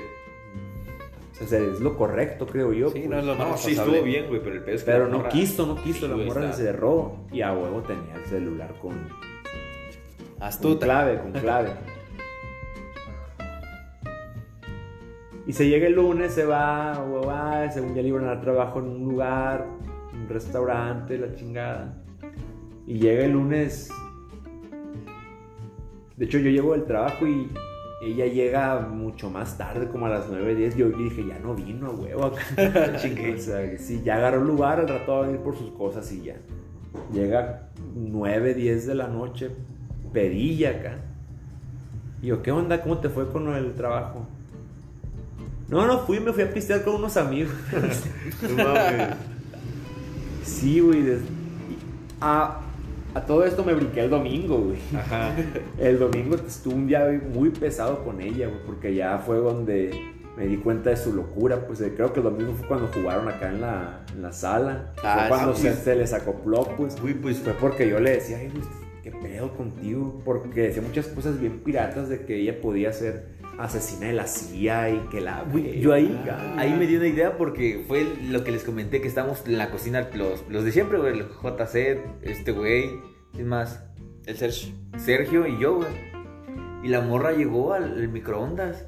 [1.43, 2.89] O sea, es lo correcto, creo yo.
[2.89, 3.11] Sí, pues.
[3.11, 4.91] no es lo más No, sí, estuvo bien, güey, pero el pedo es que.
[4.91, 7.83] Pero la no morra- quiso, no quiso, Sí, la morra se cerró y a huevo
[7.83, 10.87] tenía el celular con, con Astuta.
[10.87, 11.71] clave, con clave.
[15.47, 17.33] Y se llega el lunes, se va, huevo,
[17.73, 19.67] según ya le iban a dar trabajo en un lugar,
[20.13, 22.03] un restaurante, la chingada.
[22.87, 23.91] Y llega el lunes.
[26.17, 27.49] De hecho, yo llego del trabajo y
[28.13, 30.77] ella llega mucho más tarde, como a las 9, 10.
[30.77, 32.27] Yo dije, ya no vino, huevo.
[32.27, 32.97] acá".
[32.99, 33.35] Chingue.
[33.35, 36.11] o sea, sí, ya agarró el lugar, al rato va a venir por sus cosas
[36.13, 36.37] y ya.
[37.13, 39.51] Llega 9, 10 de la noche,
[40.13, 40.99] perilla acá.
[42.23, 42.83] Y yo, ¿qué onda?
[42.83, 44.27] ¿Cómo te fue con el trabajo?
[45.69, 47.53] No, no fui, me fui a pistear con unos amigos.
[48.57, 49.17] No mames.
[50.45, 51.01] Sí, güey.
[51.01, 51.21] y
[53.17, 54.79] A, todo esto me brinqué el domingo, güey.
[54.95, 55.35] Ajá.
[55.79, 59.91] El domingo estuve un día muy pesado con ella, güey, porque ya fue donde
[60.37, 61.67] me di cuenta de su locura.
[61.67, 64.93] Pues creo que el domingo fue cuando jugaron acá en la, en la sala.
[65.03, 65.79] Ah, fue cuando sí, se, pues.
[65.81, 67.01] se les acopló, pues.
[67.01, 67.39] Güey, pues.
[67.39, 68.63] Fue porque yo le decía, ay, güey,
[69.03, 70.21] ¿qué pedo contigo?
[70.23, 74.91] Porque decía muchas cosas bien piratas de que ella podía ser asesina de la CIA
[74.91, 75.43] y que la...
[75.43, 76.19] Güey, yo ahí,
[76.57, 79.71] ahí me di una idea porque fue lo que les comenté que estábamos en la
[79.71, 82.91] cocina, los, los de siempre, güey, el JC, este güey,
[83.35, 83.85] es más,
[84.27, 84.75] El Sergio.
[84.97, 85.89] Sergio y yo, güey.
[86.83, 88.87] Y la morra llegó al, al microondas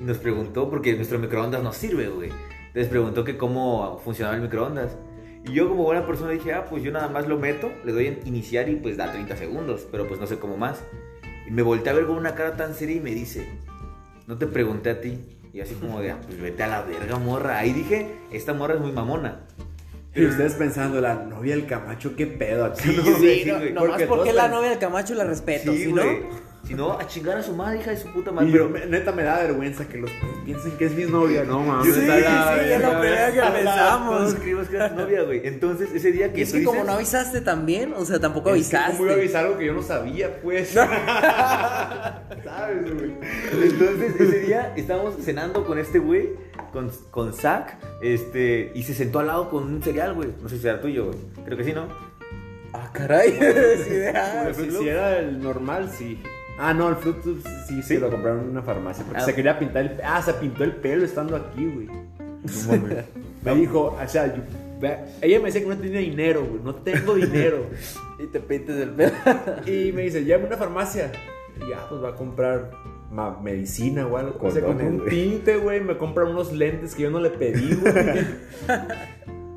[0.00, 2.30] y nos preguntó, porque nuestro microondas no sirve, güey.
[2.68, 4.96] Entonces preguntó que cómo funcionaba el microondas.
[5.46, 8.06] Y yo como buena persona dije, ah, pues yo nada más lo meto, le doy
[8.06, 10.82] en iniciar y pues da 30 segundos, pero pues no sé cómo más.
[11.46, 13.46] Y me volteé a ver con una cara tan seria y me dice,
[14.26, 15.18] no te pregunté a ti.
[15.52, 17.58] Y así como de, ah, pues vete a la verga, morra.
[17.58, 19.46] Ahí dije, esta morra es muy mamona.
[20.14, 22.82] Y ustedes pensando, la novia del Camacho, qué pedo aquí.
[22.88, 23.04] Sí, ¿no?
[23.18, 26.02] sí, Sí, no, nomás porque porque, todos la novia del Camacho la respeto, Sí, no...
[26.66, 28.48] Si no, a chingar a su madre, hija de su puta madre.
[28.48, 30.10] Y Pero me- neta, me da vergüenza que los
[30.46, 31.44] piensen que es mi novia.
[31.44, 31.94] No, mames.
[31.94, 33.00] Sí, a la sí, lo verga.
[33.00, 34.18] primero que pensamos.
[34.18, 35.40] Todos creímos que era tu novia, güey.
[35.46, 38.68] Entonces, ese día que Y es que como no avisaste también, o sea, tampoco Es
[38.70, 38.92] que, avisaste.
[38.96, 40.68] ¿Cómo iba a avisar algo que yo no sabía, pues?
[42.44, 43.12] ¿Sabes, güey?
[43.62, 46.30] Entonces, ese día estábamos cenando con este güey,
[46.72, 50.30] con, con Zach, este, y se sentó al lado con un cereal, güey.
[50.42, 51.18] No sé si era tuyo, güey.
[51.44, 51.88] Creo que sí, ¿no?
[52.72, 53.38] Ah, caray.
[53.84, 53.90] Sí,
[54.54, 56.22] sí, si, si era el normal, sí.
[56.58, 57.98] Ah, no, el Fruit Loops sí, sí, Sí.
[57.98, 59.04] lo compraron en una farmacia.
[59.04, 59.24] Porque Ah.
[59.24, 61.88] se quería pintar el Ah, se pintó el pelo estando aquí, güey.
[63.44, 64.42] Me dijo, o sea, yo-
[65.22, 66.62] ella me decía que no tenía dinero, güey.
[66.62, 67.66] No tengo dinero.
[68.18, 69.12] Y te pintes el pelo.
[69.66, 71.10] y me dice, llame a una farmacia.
[71.56, 72.70] Y ya, pues va a comprar
[73.10, 74.32] ma- medicina o algo.
[74.50, 75.10] Se Condones, compró un güey.
[75.10, 75.80] tinte, güey.
[75.80, 77.94] Me compra unos lentes que yo no le pedí, güey.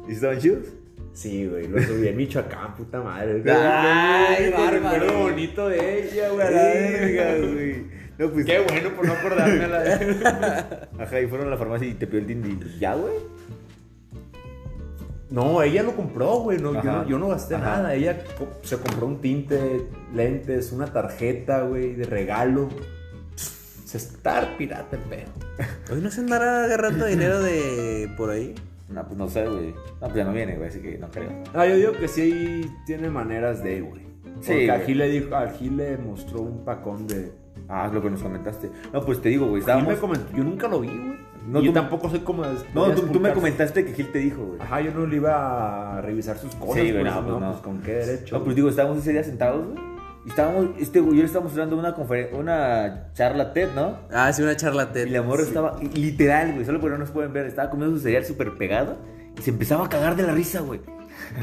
[0.07, 0.65] ¿Y estaban chidos?
[1.17, 3.41] Sí, güey, lo subí en Michoacán, puta madre.
[3.51, 5.19] Ay, Qué recuerdo bárbaro.
[5.23, 6.47] bonito de ella, güey.
[6.53, 7.85] verga, güey.
[8.19, 8.45] No, pues.
[8.45, 12.05] Qué bueno por no acordarme a la Ajá, y fueron a la farmacia y te
[12.05, 12.77] pidió el dindi.
[12.79, 13.15] ¿Ya, güey?
[15.31, 16.59] No, ella lo compró, güey.
[16.59, 17.65] No, yo, no, yo no gasté Ajá.
[17.77, 17.95] nada.
[17.95, 18.19] Ella
[18.61, 22.69] se compró un tinte, lentes, una tarjeta, güey, de regalo.
[23.85, 25.31] Se está pirata el pedo.
[25.91, 28.53] Hoy no se andará agarrando dinero de por ahí.
[28.89, 29.73] No, pues no sé, güey.
[29.73, 31.29] No, pues ya no viene, güey, así que no creo.
[31.53, 34.01] Ah, yo digo que sí tiene maneras de, güey.
[34.39, 34.79] Sí, Porque a.
[34.81, 37.31] Gil le dijo, a Gil le mostró un pacón de.
[37.67, 38.69] Ah, es lo que nos comentaste.
[38.93, 39.95] No, pues te digo, güey, me estábamos.
[39.99, 41.17] comentó- yo nunca lo vi, güey.
[41.47, 42.43] No, yo tú- tampoco soy como.
[42.43, 44.59] de- No, tú, tú me comentaste que Gil te dijo, güey.
[44.61, 46.75] Ajá, yo no le iba a revisar sus cosas.
[46.75, 47.49] Sí, güey, pues, no, pues no.
[47.51, 48.37] pues con qué derecho.
[48.37, 49.96] No, pues digo, estábamos ese día sentados, güey.
[50.27, 53.97] Y estábamos, este güey, yo le estábamos dando una conferencia, una charla TED, ¿no?
[54.11, 55.07] Ah, sí, una charla TED.
[55.07, 57.95] Y la morra estaba, y- literal, güey, solo porque no nos pueden ver, estaba comiendo
[57.95, 58.97] su cereal súper pegado
[59.37, 60.81] y se empezaba a cagar de la risa, güey.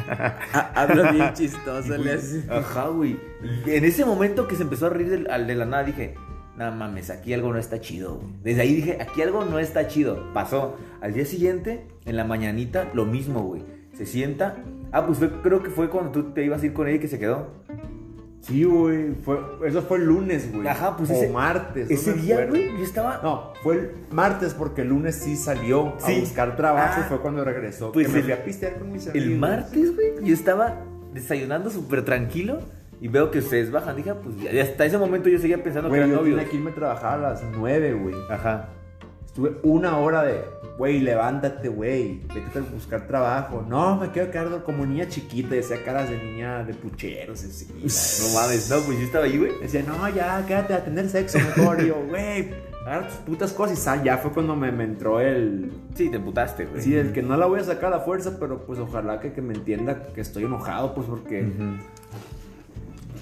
[0.08, 2.44] Ah, Habla bien chistoso, le hace.
[2.50, 3.18] Ajá, güey.
[3.66, 6.14] Y En ese momento que se empezó a reír del- al de la nada, dije,
[6.58, 8.34] no mames, aquí algo no está chido, güey.
[8.42, 10.30] Desde ahí dije, aquí algo no está chido.
[10.34, 10.76] Pasó.
[11.00, 13.62] Al día siguiente, en la mañanita, lo mismo, güey.
[13.96, 14.56] Se sienta.
[14.92, 17.00] Ah, pues fue, creo que fue cuando tú te ibas a ir con ella y
[17.00, 17.48] que se quedó.
[18.46, 19.14] Sí, güey.
[19.24, 20.68] Fue, eso fue el lunes, güey.
[20.68, 21.90] Ajá, pues o ese- martes.
[21.90, 23.20] Ese me día, güey, yo estaba.
[23.22, 26.16] No, fue el martes porque el lunes sí salió Sí.
[26.16, 27.04] a buscar trabajo Ah.
[27.04, 27.90] y fue cuando regresó.
[27.92, 29.28] Pues que me el- fui a pistear con mis amigos.
[29.28, 30.82] El martes, güey, yo estaba
[31.14, 32.58] desayunando súper tranquilo
[33.00, 33.96] y veo que ustedes bajan.
[33.96, 36.50] Dije, ah, pues ya- hasta ese momento yo seguía pensando que yo eran tenía novios.
[36.50, 38.14] que irme a trabajar a las 9, güey.
[38.30, 38.68] Ajá.
[39.34, 40.44] Estuve una hora de,
[40.78, 43.66] güey, levántate, güey, vete a buscar trabajo.
[43.68, 47.66] No, me quedo quedando como niña chiquita, decía caras de niña de pucheros, así.
[48.22, 49.58] No mames, no, pues yo estaba ahí, güey.
[49.60, 51.82] Decía, no, ya, quédate a tener sexo mejor.
[51.82, 52.54] Y yo, güey,
[52.86, 54.04] agarra tus putas cosas y sal.
[54.04, 55.72] Ya fue cuando me, me entró el.
[55.96, 56.80] Sí, te emputaste, güey.
[56.80, 59.32] Sí, el que no la voy a sacar a la fuerza, pero pues ojalá que,
[59.32, 61.50] que me entienda que estoy enojado, pues porque.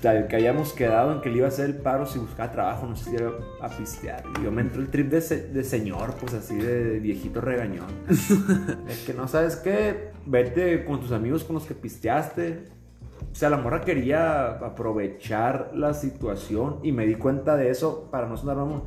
[0.04, 2.86] El que hayamos quedado en que le iba a hacer el paro si buscaba trabajo,
[2.86, 3.30] no sé si era
[3.60, 4.24] a pistear.
[4.40, 7.86] Y yo me entró el trip de, se- de señor, pues así de viejito regañón.
[8.88, 12.64] es que no sabes qué, vete con tus amigos con los que pisteaste.
[13.30, 18.26] O sea, la morra quería aprovechar la situación y me di cuenta de eso para
[18.26, 18.82] no sonar mamón,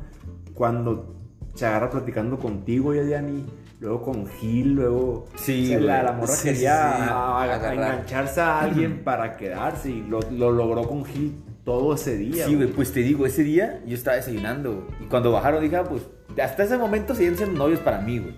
[0.54, 1.16] Cuando
[1.54, 3.46] se agarra platicando contigo, Yadiani,
[3.80, 5.26] luego con Gil, luego.
[5.36, 9.90] Sí, o sea, la, la morra Sí, quería sí, a- engancharse a alguien para quedarse
[9.90, 12.46] y lo, lo logró con Gil todo ese día.
[12.46, 14.86] Sí, güey, pues te digo, ese día yo estaba desayunando.
[15.00, 16.02] Y cuando bajaron dije, ah, pues,
[16.42, 18.34] hasta ese momento seguían siendo novios para mí, güey.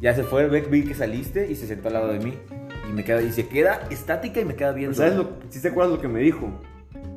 [0.00, 2.34] Ya se fue, ve- vi que saliste y se sentó al lado de mí.
[2.88, 4.94] Y me queda, y se queda estática y me queda viendo.
[4.96, 6.48] ¿Sabes lo, si te acuerdas lo que me dijo?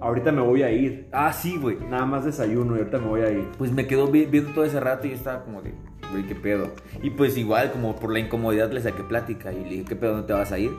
[0.02, 1.08] Ahorita me voy a ir.
[1.12, 1.78] Ah, sí, güey.
[1.90, 3.48] Nada más desayuno y ahorita me voy a ir.
[3.58, 5.74] Pues me quedó vi- viendo todo ese rato y yo estaba como de,
[6.12, 6.72] güey, qué pedo.
[7.02, 10.12] Y pues igual, como por la incomodidad le saqué plática y le dije, ¿qué pedo,
[10.14, 10.72] dónde te vas a ir?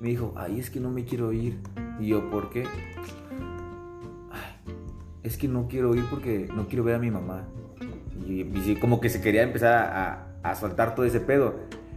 [0.00, 1.58] Me dijo, ay, es que no me quiero ir.
[1.98, 2.64] Y yo, ¿por qué?
[4.30, 4.74] Ay,
[5.22, 7.48] es que no quiero ir porque no quiero ver a mi mamá.
[8.26, 11.54] Y, como que se quería empezar a, a soltar todo ese pedo.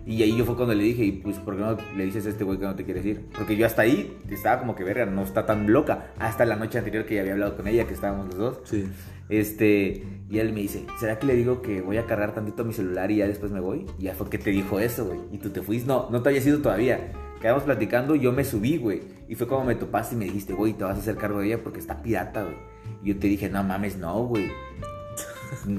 [0.07, 2.29] Y ahí yo fue cuando le dije, y pues, ¿por qué no le dices a
[2.29, 3.25] este güey que no te quieres ir?
[3.37, 6.13] Porque yo hasta ahí estaba como que, verga, no está tan loca.
[6.17, 8.59] Hasta la noche anterior que ya había hablado con ella, que estábamos los dos.
[8.63, 8.87] Sí.
[9.27, 12.71] Este, y él me dice, ¿será que le digo que voy a cargar tantito mi
[12.71, 13.85] celular y ya después me voy?
[13.99, 15.19] Y ya fue que te dijo eso, güey.
[15.33, 15.89] Y tú te fuiste.
[15.89, 17.11] No, no te había sido todavía.
[17.41, 19.01] Quedamos platicando, yo me subí, güey.
[19.27, 21.47] Y fue como me topaste y me dijiste, güey, te vas a hacer cargo de
[21.47, 22.55] ella porque está pirata, güey.
[23.03, 24.49] Y yo te dije, no mames, no, güey.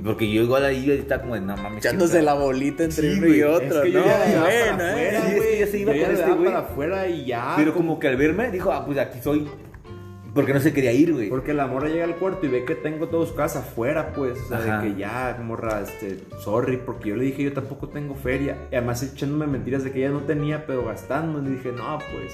[0.05, 1.85] Porque yo igual ahí estaba como de, no mames.
[1.85, 2.25] Echándose siempre".
[2.27, 4.07] la bolita entre Sí, uno y otro, es que yo ¿no?
[4.07, 6.45] que ya se iba Yo con este güey.
[6.45, 7.55] para afuera y ya.
[7.57, 9.49] Pero como que al verme dijo, ah, pues aquí soy.
[10.35, 11.29] Porque no se quería ir, güey.
[11.31, 14.39] Porque la morra llega al cuarto y ve que tengo todos casas afuera, pues.
[14.43, 14.83] O sea, Ajá.
[14.83, 18.57] de que ya, morra, este, sorry, porque yo le dije, yo tampoco tengo feria.
[18.71, 21.41] Y además echándome mentiras de que ella no tenía, pero gastando.
[21.43, 22.33] Y dije, no, pues.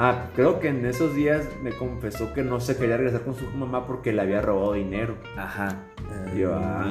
[0.00, 3.44] Ah, creo que en esos días me confesó que no se quería regresar con su
[3.50, 5.16] mamá porque le había robado dinero.
[5.36, 5.86] Ajá.
[6.32, 6.86] Y yo, ah,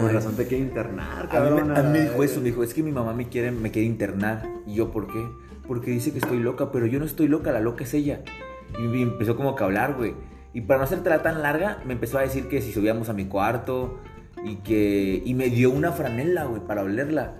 [0.00, 1.68] con razón te quiere internar, A mí, cabrón.
[1.72, 3.70] me, a mí me dijo eso, me dijo, es que mi mamá me quiere, me
[3.70, 4.42] quiere internar.
[4.66, 5.24] Y yo, ¿por qué?
[5.68, 8.22] Porque dice que estoy loca, pero yo no estoy loca, la loca es ella.
[8.76, 10.14] Y me empezó como que a hablar, güey.
[10.52, 13.26] Y para no hacértela tan larga, me empezó a decir que si subíamos a mi
[13.26, 14.00] cuarto
[14.44, 15.22] y que...
[15.24, 17.36] Y me dio una franela, güey, para olerla.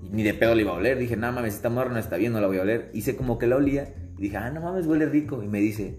[0.00, 0.96] Y ni de pedo le iba a oler.
[0.96, 2.90] Dije, no mames, esta morra no está bien, no la voy a oler.
[2.94, 3.92] Hice como que la olía.
[4.18, 5.42] Y dije, ah, no mames, huele rico.
[5.42, 5.96] Y me dice,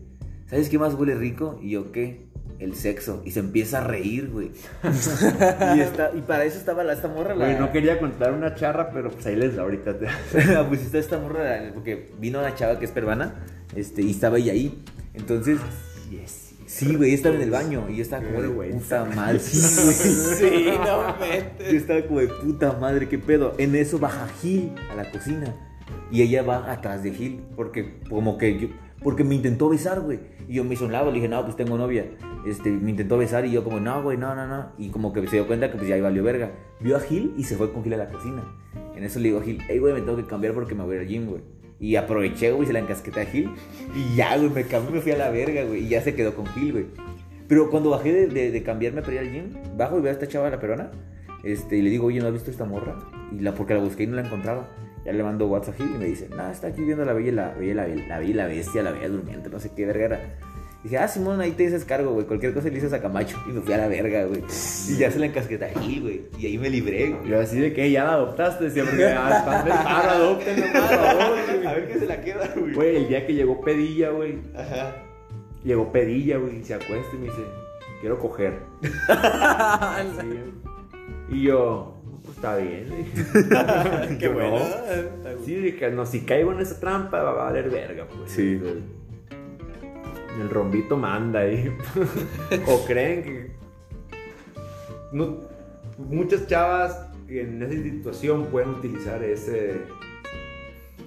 [0.48, 1.60] ¿sabes qué más huele rico?
[1.62, 2.26] Y yo, ¿qué?
[2.60, 3.22] El sexo.
[3.26, 4.52] Y se empieza a reír, güey.
[5.76, 7.36] y, está, y para eso estaba la, esta morra.
[7.36, 7.46] La...
[7.46, 9.98] Güey, no quería contar una charra, pero pues ahí les da ahorita.
[9.98, 10.08] Te...
[10.70, 13.36] pues está esta morra, porque vino una chava que es peruana,
[13.76, 14.82] este, y estaba ella ahí.
[15.14, 15.60] Entonces,
[16.66, 19.40] sí, güey, estaba en el baño, y yo estaba como de puta madre.
[19.40, 19.96] Sí, güey.
[19.96, 21.72] Sí, no metes.
[21.72, 23.54] Yo estaba como de puta madre, qué pedo.
[23.58, 25.54] En eso baja Gil a la cocina.
[26.12, 28.68] Y ella va atrás de Gil, porque como que yo,
[29.04, 30.20] porque me intentó besar, güey.
[30.48, 32.06] Y yo me lado, le dije, no, pues tengo novia.
[32.46, 34.72] Este, me intentó besar y yo como, no, güey, no, no, no.
[34.78, 36.52] Y como que se dio cuenta que pues ya valió verga.
[36.80, 38.44] Vio a Gil y se fue con Gil a la cocina.
[38.96, 40.98] En eso le digo a Gil, hey, güey, me tengo que cambiar porque me voy
[40.98, 41.42] al gym, güey.
[41.80, 43.50] Y aproveché, güey, se la encasqueté a Gil.
[43.96, 45.86] Y ya, güey, me cambié, me fui a la verga, güey.
[45.86, 46.86] Y ya se quedó con Gil, güey.
[47.48, 50.28] Pero cuando bajé de, de- cambiarme para ir al gym, bajo y veo a esta
[50.28, 50.92] chava, la perona.
[51.44, 52.96] Este, y le digo, oye, ¿no has visto esta morra?
[53.32, 54.68] Y la, porque la busqué y no la encontraba.
[55.06, 57.54] Ya le mando WhatsApp y me dice, no, está aquí viendo la bella y la,
[57.54, 60.20] bella, la, la bella y la bestia, la bella durmiente, no sé qué verga era.
[60.86, 62.28] Dije, ah, Simón, ahí te dices cargo, güey.
[62.28, 63.42] Cualquier cosa le dices a Camacho.
[63.50, 64.44] Y me fui a la verga, güey.
[64.88, 66.22] Y ya se la encasqueta a Gil, güey.
[66.38, 67.28] Y ahí me libré, güey.
[67.28, 69.04] Yo así de que ya la adoptaste, siempre.
[69.12, 70.40] Ah, están del paro,
[70.88, 71.68] favor.
[71.68, 72.74] A ver qué se la queda, güey.
[72.76, 74.38] Güey, el día que llegó Pedilla, güey.
[74.56, 74.96] Ajá.
[75.64, 77.42] Llegó Pedilla, güey, y se acuesta y me dice,
[78.02, 78.54] quiero coger.
[80.22, 81.36] Sí.
[81.38, 81.95] Y yo,
[82.26, 82.88] pues está bien.
[84.20, 84.58] Qué Yo, bueno.
[84.60, 85.46] "No".
[85.46, 88.32] Sí, dije, no, si caigo en esa trampa va a valer verga, pues.
[88.32, 88.60] Sí.
[88.62, 88.84] El,
[90.42, 91.72] el rombito manda ahí.
[92.68, 93.52] o creen que.
[95.14, 95.38] No,
[95.98, 99.78] muchas chavas en esa situación pueden utilizar ese.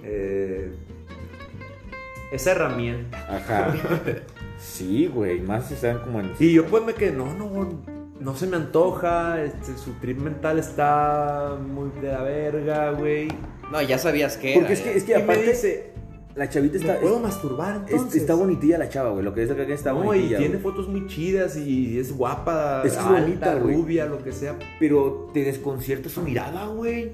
[0.03, 0.71] eh,
[2.31, 3.17] esa herramienta.
[3.35, 3.73] Ajá.
[4.61, 5.39] Sí, güey.
[5.39, 6.33] Más si están como en.
[6.37, 7.47] Y yo pues me quedé, no, no,
[8.19, 13.27] no se me antoja, este, su trip mental está muy de la verga, güey.
[13.71, 15.47] No, ya sabías que Porque era, es que, es que me aparte.
[15.47, 15.93] dice,
[16.35, 16.99] la chavita ¿me está.
[16.99, 18.21] puedo es- masturbar es- entonces?
[18.21, 19.23] está bonitilla la chava, güey.
[19.23, 20.59] Lo que es acá que está No, y tiene güey.
[20.59, 23.75] fotos muy chidas y es guapa, Es alta, bonita, güey.
[23.75, 24.57] rubia, lo que sea.
[24.79, 27.11] Pero te desconcierta su mirada, güey.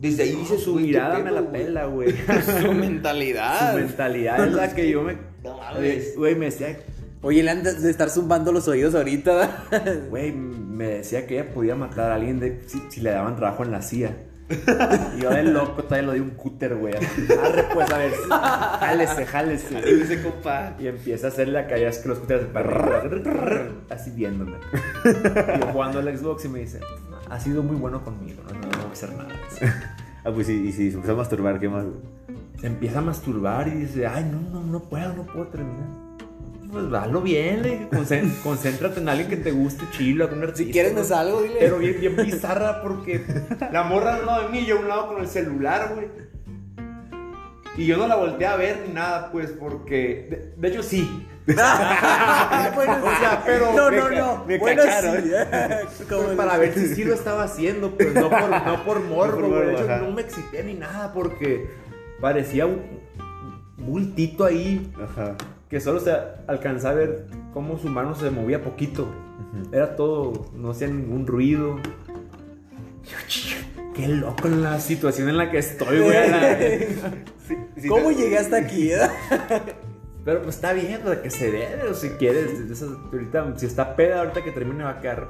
[0.00, 1.52] Desde ahí dice Su mirada me pedo, la güey.
[1.64, 2.08] pela, güey.
[2.62, 3.72] Su mentalidad.
[3.72, 5.16] Su mentalidad es la que yo me...
[5.44, 6.16] No mames.
[6.16, 6.78] Güey, me decía,
[7.22, 9.66] Oye, le han de estar zumbando los oídos ahorita.
[10.10, 13.62] Güey, me decía que ella podía matar a alguien de, si, si le daban trabajo
[13.64, 14.16] en la CIA.
[15.16, 16.94] Y yo de loco todavía lo di un cúter, güey.
[16.94, 18.12] Arre, pues a ver,
[18.80, 20.02] jálese, jálese.
[20.02, 20.74] Ese compa.
[20.78, 22.18] Y empieza a hacerle acá, ya es que los
[22.54, 23.02] arriba,
[23.90, 24.56] así viéndome.
[25.04, 26.80] Y yo jugando al Xbox y me dice,
[27.28, 29.28] ha sido muy bueno conmigo, no, no, no voy a hacer nada.
[30.22, 31.86] Ah, pues sí, y si se empezó a masturbar, ¿qué más?
[32.60, 35.86] Se empieza a masturbar y dice, ay, no, no, no puedo, no puedo terminar.
[36.72, 37.88] Pues hazlo bien, le dije,
[38.42, 40.64] concéntrate en alguien que te guste, chilo, algún artista.
[40.64, 41.56] Si quieres me salgo, dile.
[41.60, 43.24] Pero bien, bien bizarra porque
[43.72, 45.92] la morra a un lado de mí y yo a un lado con el celular,
[45.94, 46.08] güey.
[47.76, 50.26] Y yo no la volteé a ver ni nada, pues, porque...
[50.28, 51.26] De, de hecho, sí.
[51.46, 54.44] bueno, O sea, pero No, me no, no.
[54.44, 55.22] me bueno, cacharon.
[55.24, 56.04] sí.
[56.08, 59.48] Pues para ver si sí lo estaba haciendo, pues no por, no por morbo, por
[59.48, 59.66] güey.
[59.68, 61.70] De hecho, no me excité ni nada porque
[62.20, 62.82] parecía un
[63.78, 65.36] bultito ahí Ajá.
[65.70, 66.12] Que solo se
[66.48, 69.08] alcanzaba a ver cómo su mano se movía poquito.
[69.72, 71.78] Era todo, no hacía ningún ruido.
[73.94, 76.30] Qué loco la situación en la que estoy, güey.
[76.30, 76.58] la-
[77.46, 78.92] Sí, sí, ¿Cómo llegué hasta aquí?
[78.92, 78.98] eh?
[80.24, 83.96] Pero pues está bien, para que se dé, o si quieres, esas- ahorita, si está
[83.96, 85.28] peda, ahorita que termine va a quedar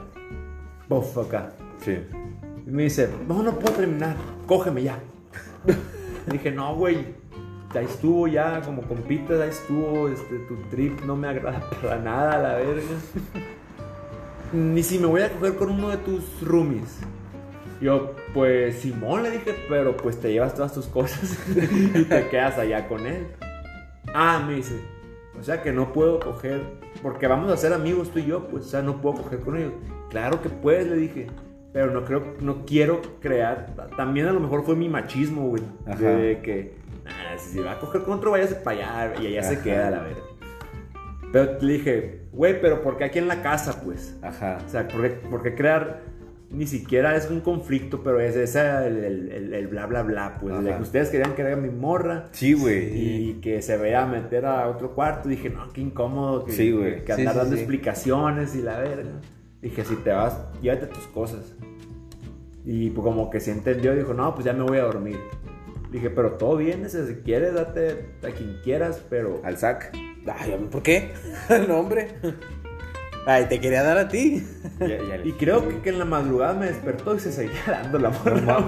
[0.89, 1.53] bof acá.
[1.83, 1.97] Sí.
[2.67, 4.17] Y me dice, no, no puedo terminar,
[4.47, 4.99] cógeme ya.
[6.31, 7.15] Dije, no, güey,
[7.73, 12.39] ya estuvo ya, como compitas, ahí estuvo, este, tu trip no me agrada para nada,
[12.39, 12.83] la verga.
[14.53, 16.99] Ni si me voy a coger con uno de tus roomies.
[17.81, 21.39] Yo, pues, Simón le dije, pero pues te llevas todas tus cosas
[21.95, 23.29] y te quedas allá con él.
[24.13, 24.81] Ah, me dice,
[25.39, 26.61] o sea que no puedo coger,
[27.03, 29.57] porque vamos a ser amigos tú y yo, pues, o sea, no puedo coger con
[29.57, 29.73] ellos.
[30.11, 31.29] Claro que puedes, le dije,
[31.73, 36.03] pero no creo, no quiero crear, también a lo mejor fue mi machismo, güey, Ajá.
[36.03, 36.75] de que,
[37.47, 40.01] "Nah, si va a coger con otro, váyase para allá, y allá se queda, la
[40.03, 40.23] verdad.
[41.33, 44.17] Pero le dije, güey, pero ¿por qué aquí en la casa, pues?
[44.23, 44.59] Ajá.
[44.67, 46.01] O sea, ¿por qué, por qué crear?
[46.51, 50.39] Ni siquiera es un conflicto, pero es ese el, el- el- el bla bla bla,
[50.41, 50.61] pues.
[50.61, 50.79] de Ajá.
[50.79, 52.89] que ustedes querían que era mi morra Sí, güey.
[53.31, 55.29] y que se vaya a meter a otro cuarto.
[55.29, 57.05] Dije, no, qué incómodo que, Sí, güey.
[57.05, 57.61] que Sí, andar sí, dando sí.
[57.63, 59.11] explicaciones y la verga.
[59.63, 61.55] Dije, si te vas, llévate tus cosas.
[62.65, 65.19] Y pues como que se entendió, dijo, no, pues ya me voy a dormir.
[65.91, 69.41] Dije, pero todo bien, ese, si quieres, date a quien quieras, pero...
[69.45, 69.91] Al sac.
[70.39, 71.13] Ay, ¿por qué?
[71.69, 72.09] No, hombre.
[73.27, 74.43] Ay, te quería dar a ti.
[74.79, 77.61] Ya, ya le- Y creo que, que en la madrugada me despertó y se seguía
[77.67, 78.67] dando la morra.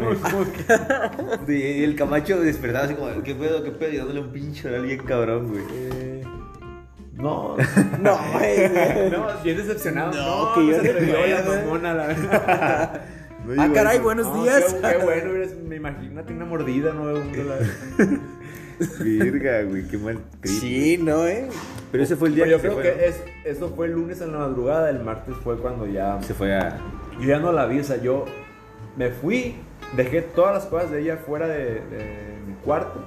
[1.46, 3.92] que- Y el Camacho despertaba así como, ¿qué pedo, qué pedo?
[3.92, 6.22] Y dándole un pinche a alguien cabrón, güey.
[7.14, 7.56] No,
[8.00, 9.10] No, güey.
[9.10, 10.12] no, bien decepcionado.
[10.12, 13.00] No, No, que yo atrevió la mamona, la verdad.
[13.46, 14.04] No Ah, caray, eso.
[14.04, 14.64] buenos No, días.
[14.74, 17.12] Qué, qué bueno, eres- me imagínate una mordida, ¿no?
[19.00, 20.52] Virga, güey, qué mal trip.
[20.60, 21.48] Sí, no, eh.
[21.90, 23.22] Pero ese fue el día Pero yo que creo se fue, que es,
[23.56, 26.20] eso fue el lunes en la madrugada, el martes fue cuando ya...
[26.22, 26.78] Se fue a...
[27.20, 28.24] Yo ya no la vi, o sea, yo
[28.96, 29.56] me fui,
[29.96, 33.04] dejé todas las cosas de ella fuera de, de mi cuarto.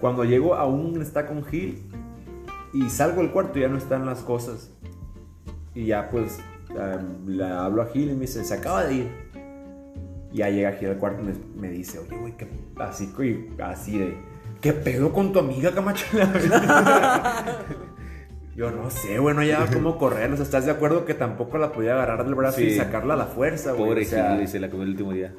[0.00, 1.82] Cuando llego aún está con Gil
[2.72, 4.70] y salgo del cuarto ya no están las cosas.
[5.74, 6.38] Y ya pues
[7.26, 9.10] le hablo a Gil y me dice, se acaba de ir.
[10.32, 12.48] Y ya llega Gil al cuarto y me, me dice, oye, güey, ¿qué
[12.78, 13.12] así,
[13.58, 14.16] así de,
[14.60, 16.06] ¿qué pedo con tu amiga, Camacho?
[18.56, 20.32] Yo no sé, bueno, ya cómo correr.
[20.32, 23.16] O sea, ¿estás de acuerdo que tampoco la podía agarrar del brazo y sacarla a
[23.16, 23.90] la fuerza, güey?
[23.90, 25.32] Pobre o, sea, Gil, se la comió el último día.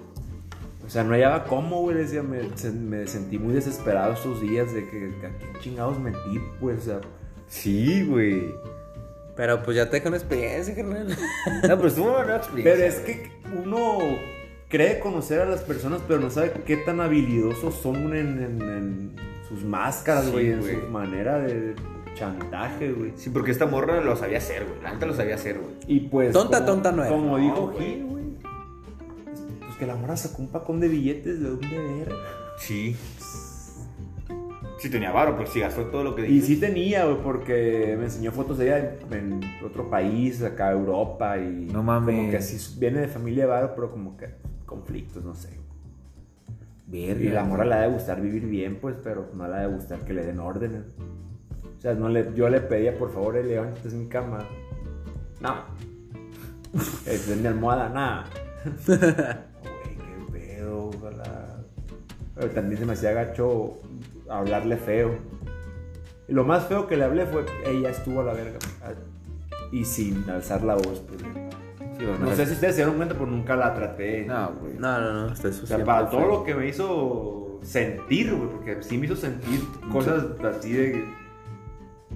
[0.86, 1.96] o sea, no hallaba cómo, güey.
[1.96, 2.42] Decía, me,
[2.74, 6.82] me sentí muy desesperado estos días de que, que a qué chingados metí, pues, o
[6.82, 7.02] sea.
[7.48, 8.54] Sí, güey.
[9.36, 11.08] Pero pues ya te dejo una experiencia, carnal.
[11.68, 12.74] No, pero estuvo una nueva experiencia.
[12.74, 13.32] Pero es que
[13.64, 13.98] uno
[14.70, 19.16] cree conocer a las personas, pero no sabe qué tan habilidosos son en, en- en
[19.50, 20.80] sus máscaras, Sí, güey, en güey.
[20.82, 21.76] su manera de
[22.16, 23.12] chantaje, güey.
[23.18, 24.82] Sí, porque esta morra lo sabía hacer, güey.
[24.82, 25.74] La neta lo sabía hacer, güey.
[25.88, 26.32] Y pues.
[26.32, 27.12] Tonta, como- tonta no era.
[27.12, 27.74] Como No, dijo.
[27.78, 28.24] Gil, güey.
[29.66, 32.14] Pues que la morra sacó un pacón de billetes de un de ver.
[32.58, 32.96] Sí.
[34.78, 36.48] Sí tenía varo, pero sí gastó todo lo que Y dijiste.
[36.56, 41.38] sí tenía, güey, porque me enseñó fotos de ella en, en otro país, acá Europa
[41.38, 41.66] y.
[41.72, 42.16] No mames.
[42.16, 44.30] Como que así viene de familia de varo, pero como que
[44.66, 45.50] conflictos, no sé.
[46.88, 47.22] Verga.
[47.24, 49.68] Y la morra le ha de gustar vivir bien, pues, pero no le ha de
[49.68, 50.84] gustar que le den órdenes.
[51.78, 54.40] O sea, no le, yo le pedía, por favor, eh, levántate de mi cama.
[55.42, 55.56] No.
[57.06, 58.26] Este es mi almohada, nada.
[58.86, 61.64] Güey, qué pedo, ojalá.
[62.36, 63.80] Pero también se me hacía gacho
[64.30, 65.18] hablarle feo.
[66.28, 68.58] Y lo más feo que le hablé fue, ella estuvo a la verga.
[69.72, 71.22] Y sin alzar la voz, pues.
[71.22, 74.26] Sí, bueno, No sé si ustedes se dieron cuenta, pero nunca la traté.
[74.26, 74.74] No, güey.
[74.78, 75.34] No, no, no.
[75.34, 79.62] O sea, para todo lo que me hizo sentir, güey, porque sí me hizo sentir
[79.92, 81.06] cosas así de.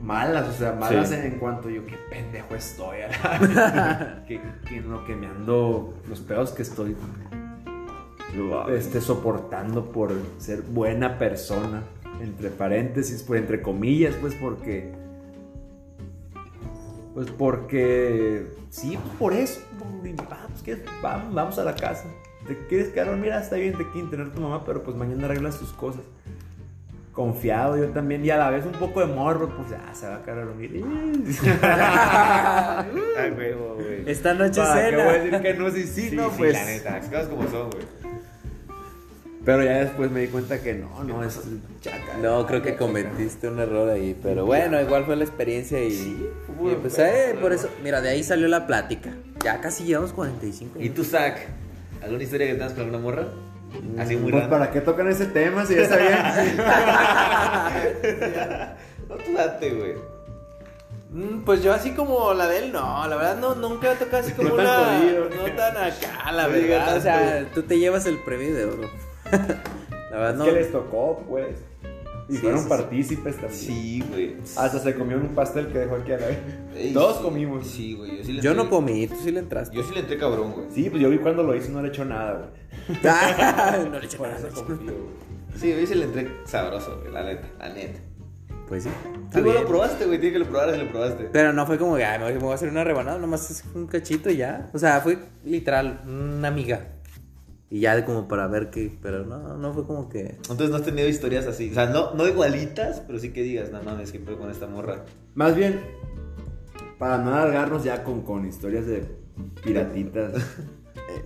[0.01, 1.15] malas, o sea, malas Sí.
[1.15, 2.97] en cuanto yo, qué pendejo estoy,
[4.27, 6.95] que, que en lo que me ando, los pedos que estoy
[8.69, 11.83] este, soportando por ser buena persona,
[12.19, 14.91] entre paréntesis, pues entre comillas, pues porque,
[17.13, 19.61] pues porque, sí, pues, por eso,
[20.03, 20.83] y, ah, pues, ¿qué?
[21.01, 22.05] vamos, vamos a la casa.
[22.47, 23.15] ¿Te quieres quedar?
[23.17, 26.03] Mira, está bien, te quieren tener tu mamá, pero pues mañana arreglas tus cosas
[27.19, 30.15] confiado yo también y a la vez un poco de morbo, pues ah, se va
[30.15, 30.81] a quedar a dormir.
[31.61, 32.85] Ah,
[33.35, 34.09] güey.
[34.09, 35.03] Esta noche ¿Para qué cena.
[35.03, 35.69] voy a decir que no?
[35.69, 36.53] Sí, sí, Sí, no, sí, pues.
[36.53, 37.83] la neta, las cosas como son, güey.
[39.45, 41.39] Pero ya después me di cuenta que no, no, es
[41.81, 42.17] chaca.
[42.21, 46.29] No, creo que cometiste un error ahí, pero bueno, igual fue la experiencia y,
[46.59, 49.11] fue y pues eh, por eso, mira, de ahí salió la plática.
[49.43, 50.79] Ya casi llevamos 45.
[50.81, 51.37] ¿Y tú, Zach?
[52.03, 53.27] ¿Alguna historia que tengas con alguna morra?
[53.97, 54.49] Así muy Pues, rara.
[54.59, 56.17] ¿para qué tocan ese tema si ya está bien?
[59.09, 59.93] No, tú date, güey.
[61.11, 64.17] Mm, Pues yo así como la de él, no, la verdad no, nunca he tocado
[64.23, 64.99] así como No tan una...
[64.99, 65.29] jodido.
[65.29, 66.97] No tan acá, la verdad.
[66.97, 68.89] O sea, tú te llevas el premio de oro.
[69.31, 70.45] La verdad Es no...
[70.45, 71.57] que les tocó, pues.
[72.27, 72.69] Y Sí, fueron sí.
[72.69, 73.59] partícipes también.
[73.59, 74.35] Sí, güey.
[74.55, 76.27] Hasta se comió un pastel que dejó aquí a la
[76.75, 77.23] Ey, Todos sí.
[77.23, 77.65] comimos.
[77.67, 78.17] Sí, güey.
[78.17, 79.75] Yo, sí le Yo no comí, tú sí le entraste.
[79.75, 80.67] Yo sí le entré cabrón, güey.
[80.71, 82.51] Sí, pues yo vi cuando lo hizo, no le echó nada,
[82.87, 82.99] güey.
[83.89, 84.93] no le Por nada, eso confío.
[85.55, 87.11] Sí, yo sí le entré sabroso, güey.
[87.11, 87.99] La neta, la neta.
[88.67, 88.89] Pues sí.
[89.33, 90.19] Tú no lo probaste, güey.
[90.19, 91.29] Tiene que lo probar si lo probaste.
[91.33, 93.87] Pero no fue como que, ay, me voy a hacer una rebanada, nomás es un
[93.87, 94.69] cachito y ya.
[94.73, 96.89] O sea, fue literal, una amiga.
[97.71, 100.21] Y ya como para ver qué, pero no, no fue como que...
[100.37, 101.69] Entonces no has tenido historias así.
[101.69, 104.65] O sea, no, no igualitas, pero sí que digas, no mames, que pedo con esta
[104.65, 105.05] morra.
[105.35, 105.79] Más bien,
[106.97, 109.03] para no alargarnos ya con, con historias de
[109.63, 110.33] piratitas.
[110.95, 111.23] eh,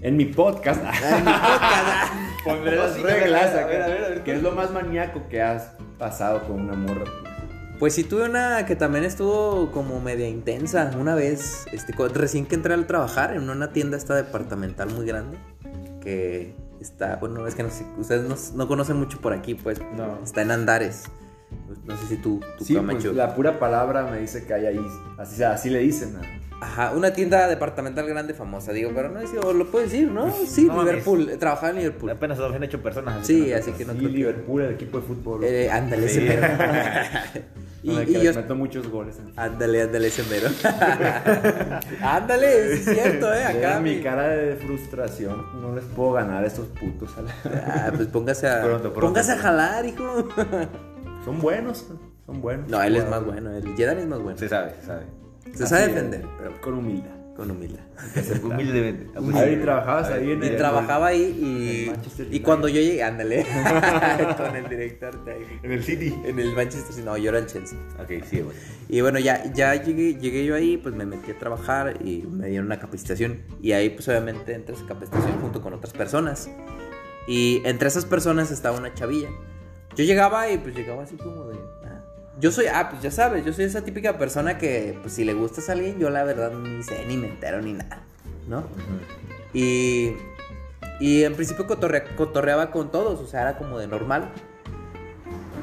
[0.00, 0.82] en mi podcast,
[2.44, 3.54] pondré No, las sí, reglas.
[3.54, 3.66] a ver, a acá.
[3.68, 4.22] ver, a ver, a ver.
[4.24, 7.04] ¿Qué es lo más maníaco que has pasado con una morra?
[7.78, 12.56] Pues sí tuve una que también estuvo como media intensa una vez, este, recién que
[12.56, 15.38] entré al trabajar en una tienda esta departamental muy grande,
[16.08, 19.78] que está, bueno, es que no sé, ustedes no, no conocen mucho por aquí, pues,
[19.96, 20.18] No.
[20.24, 21.04] está en Andares.
[21.86, 22.98] No sé si tú, tú Sí, Camacho.
[23.08, 24.80] pues la pura palabra me dice que hay ahí.
[25.18, 26.14] Así, así le dicen.
[26.14, 26.20] ¿no?
[26.60, 30.28] Ajá, una tienda departamental grande famosa, digo, pero no sé, o lo puedo decir, ¿no?
[30.44, 30.82] Sí, No.
[30.82, 32.10] Liverpool, trabajaba en Liverpool.
[32.10, 33.24] Apenas se han hecho personas.
[33.26, 34.16] Sí, así que no Sí, creo que...
[34.16, 35.44] Liverpool, el equipo de fútbol.
[35.44, 36.18] Eh, ándale, Sí.
[36.18, 36.48] ese mero.
[37.84, 38.34] y, que yo...
[38.34, 39.16] meto muchos goles.
[39.36, 40.48] Ándale, ándale, ese mero.
[42.02, 43.44] ándale, es cierto, ¿eh?
[43.44, 45.44] Acá mi mi- cara de frustración.
[45.62, 47.10] No les puedo ganar a estos putos.
[47.18, 47.32] a la-
[47.86, 48.62] Ah, pues póngase a...
[48.62, 49.00] Pronto, pronto.
[49.00, 50.28] Póngase a jalar, hijo.
[51.32, 51.86] Son buenos.
[52.26, 52.68] Son buenos.
[52.68, 54.38] No, él es más bueno, el Jedi es más bueno.
[54.38, 55.02] Se sabe, se sabe.
[55.54, 57.10] Se Así sabe es, defender, pero Con humildad.
[57.36, 57.80] con humildad.
[58.42, 59.06] Humildemente.
[59.38, 61.46] Ahí trabajabas ahí en Y el- trabajaba ahí en
[61.86, 63.46] y, Manchester y cuando yo llegué, ándale,
[64.36, 65.60] con el director de ahí.
[65.62, 66.14] En el City.
[66.24, 67.78] En el Manchester, City, no, yo era el Chelsea.
[68.02, 68.56] Ok, sí, güey.
[68.88, 72.48] Y bueno, ya, ya llegué, llegué yo ahí, pues me metí a trabajar y me
[72.48, 73.40] dieron una capacitación.
[73.62, 76.50] Y ahí pues obviamente entré a esa capacitación junto con otras personas.
[77.28, 79.28] Y entre esas personas estaba una chavilla.
[79.98, 81.58] Yo llegaba y pues llegaba así como de...
[81.84, 82.00] ah,
[82.40, 85.34] Yo soy, ah, pues ya sabes, yo soy esa típica persona que pues si le
[85.34, 88.00] gustas a alguien, yo la verdad ni sé, ni me entero, ni nada,
[88.48, 88.62] ¿no?
[89.52, 90.12] Y,
[91.00, 94.30] y en principio cotorre- cotorreaba con todos, o sea, era como de normal.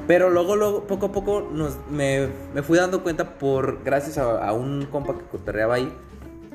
[0.08, 4.46] Pero luego, luego poco a poco nos, me, me fui dando cuenta por, gracias a,
[4.48, 5.92] a un compa que cotorreaba ahí,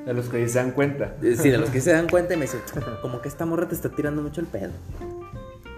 [0.05, 1.15] De los que se dan cuenta.
[1.21, 2.61] eh, Sí, de los que se dan cuenta y me dicen,
[3.01, 4.71] como que esta morra te está tirando mucho el pedo.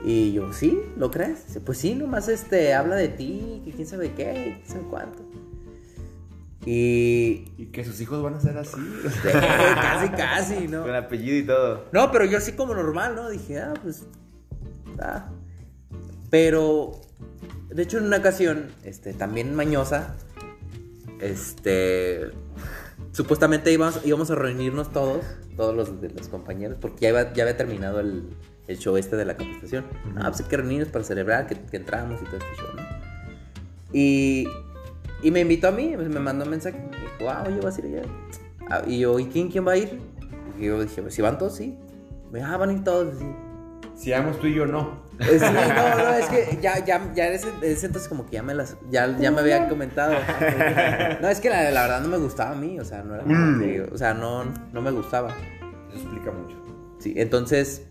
[0.06, 0.80] Y yo, ¿sí?
[0.98, 1.48] ¿Lo crees?
[1.48, 5.24] Dice, pues sí, nomás este, habla de ti, que quién sabe qué, quién sabe cuánto.
[6.66, 7.46] Y...
[7.58, 8.78] Y que sus hijos van a ser así.
[9.04, 10.84] sí, casi, casi, ¿no?
[10.84, 11.86] Con apellido y todo.
[11.92, 13.30] No, pero yo así como normal, ¿no?
[13.30, 14.04] Dije, ah, pues...
[15.00, 15.30] Ah.
[16.30, 17.00] Pero...
[17.70, 20.16] De hecho, en una ocasión, este, también mañosa,
[21.20, 22.30] este...
[23.12, 25.24] Supuestamente íbamos, íbamos a reunirnos todos,
[25.56, 28.30] todos los los compañeros, porque ya, iba- ya había terminado el,
[28.68, 29.86] el show este de la capacitación.
[30.18, 32.82] Ah, pues hay que reunirnos para celebrar que, que entramos y todo este show, ¿no?
[33.92, 34.48] Y,
[35.22, 36.78] y me invitó a mí, pues, me mandó un mensaje.
[36.92, 38.08] Me dijo, ah, oye, vas a ir allá.
[38.70, 40.00] Ah, y yo, ¿y quién, quién va a ir?
[40.60, 41.78] Y yo dije, pues si van todos, sí.
[42.32, 43.26] Me dijo, ah, van a ir todos, sí.
[43.96, 45.04] Si vamos tú y yo, no.
[45.20, 48.42] Sí, no, no, es que ya, ya, ya en ese, ese entonces como que ya
[48.44, 50.16] me las, ya, ya me habían comentado.
[51.22, 53.24] No, es que la, la verdad no me gustaba a mí, o sea, no era
[53.24, 55.30] que- o sea, no, no me gustaba.
[55.92, 56.56] Eso explica mucho.
[56.98, 57.86] Sí, entonces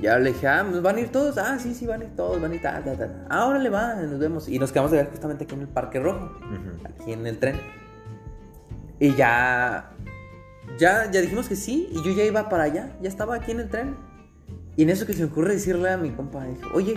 [0.00, 1.38] ya le dije, ah, ¿nos van a ir todos?
[1.38, 3.26] Ah, sí, sí, van a ir todos, van a ir tal, tal, tal.
[3.28, 4.48] Ah, órale, va, nos vemos.
[4.48, 6.30] Y nos quedamos a ver justamente aquí en el Parque Rojo,
[6.84, 7.60] aquí en el tren.
[8.98, 9.90] Y ya,
[10.78, 13.60] ya, ya dijimos que sí, y yo ya iba para allá, ya estaba aquí en
[13.60, 13.96] el tren.
[14.76, 16.94] Y en eso que se me ocurre decirle a mi compa, dije, oye,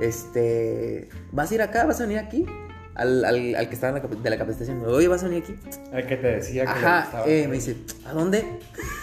[0.00, 1.86] este, ¿vas a ir acá?
[1.86, 2.46] ¿Vas a venir aquí?
[2.94, 5.54] al, al, al que estaba en la, de la capacitación, oye, ¿vas a venir aquí?
[5.92, 8.44] El que te decía que Ajá, eh, me dice, ¿a dónde?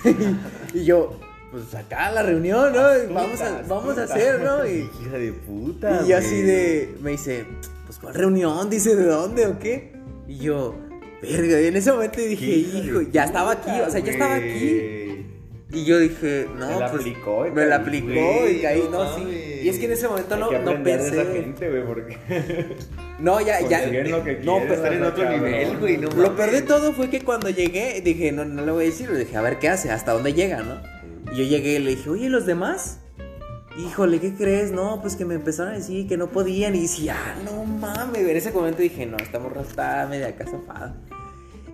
[0.74, 1.20] y yo,
[1.52, 3.14] pues acá la reunión, ¿no?
[3.14, 4.66] Vamos a, vamos a hacer, ¿no?
[4.68, 6.04] Y, Hija de puta.
[6.08, 7.46] y así de, me dice,
[7.86, 8.70] pues ¿cuál reunión?
[8.70, 9.94] Dice, ¿de dónde o qué?
[10.28, 10.76] Y yo,
[11.22, 15.26] verga, y en ese momento dije, hijo, ya estaba aquí, o sea, ya estaba aquí.
[15.72, 19.16] Y yo dije, no, Se la pues, aplicó me la aplicó y caí, no no,
[19.16, 19.60] sí.
[19.64, 21.42] Y es que en ese momento Hay no, que no aprender de esa pensé.
[21.42, 22.18] gente, güey, porque
[23.20, 23.86] No, ya, ya.
[23.86, 25.44] lo que no, pero Estar en otro cabrón.
[25.44, 28.72] nivel, güey, no Lo peor de todo fue que cuando llegué, dije, no, no le
[28.72, 30.82] voy a decir, le dije, a ver qué hace, hasta dónde llega, ¿no?
[31.32, 33.00] Y yo llegué y le dije, oye, ¿y los demás?
[33.78, 34.72] Híjole, ¿qué crees?
[34.72, 36.76] No, pues que me empezaron a decir que no podían.
[36.76, 38.18] Y decía, ah, no mames.
[38.28, 40.96] En ese momento dije, no, esta morra está media acá zafada.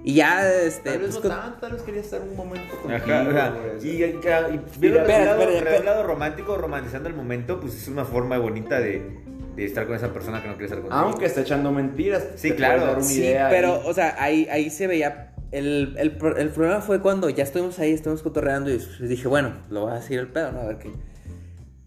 [0.04, 0.92] Y ya, este.
[0.92, 3.32] Tal vez pues, no con- tanto, tal vez quería estar un momento contigo, Ajá, o
[3.32, 5.84] sea, güey, y, y, y viendo Espera, el lado, espera, el espera.
[5.94, 9.02] lado romántico, romantizando el momento, pues es una forma bonita de,
[9.56, 10.96] de estar con esa persona que no quiere estar contigo.
[11.02, 12.24] Aunque está echando mentiras.
[12.36, 13.82] Sí, claro, dar una Sí, idea pero, ahí.
[13.86, 15.32] o sea, ahí, ahí se veía.
[15.58, 19.54] El, el, pro- el problema fue cuando ya estuvimos ahí, estuvimos cotorreando y dije, bueno,
[19.70, 20.60] lo voy a decir el pedo, ¿no?
[20.62, 20.92] A ver qué.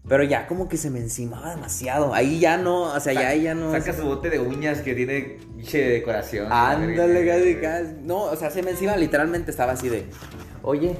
[0.07, 2.15] Pero ya como que se me encimaba demasiado.
[2.15, 3.71] Ahí ya no, o sea, ya ahí ya no.
[3.71, 6.47] Saca su bote de uñas que tiene pinche decoración.
[6.51, 7.93] Ándale, casi, casi.
[8.01, 10.05] No, o sea, se me encima, literalmente estaba así de,
[10.63, 10.95] oye.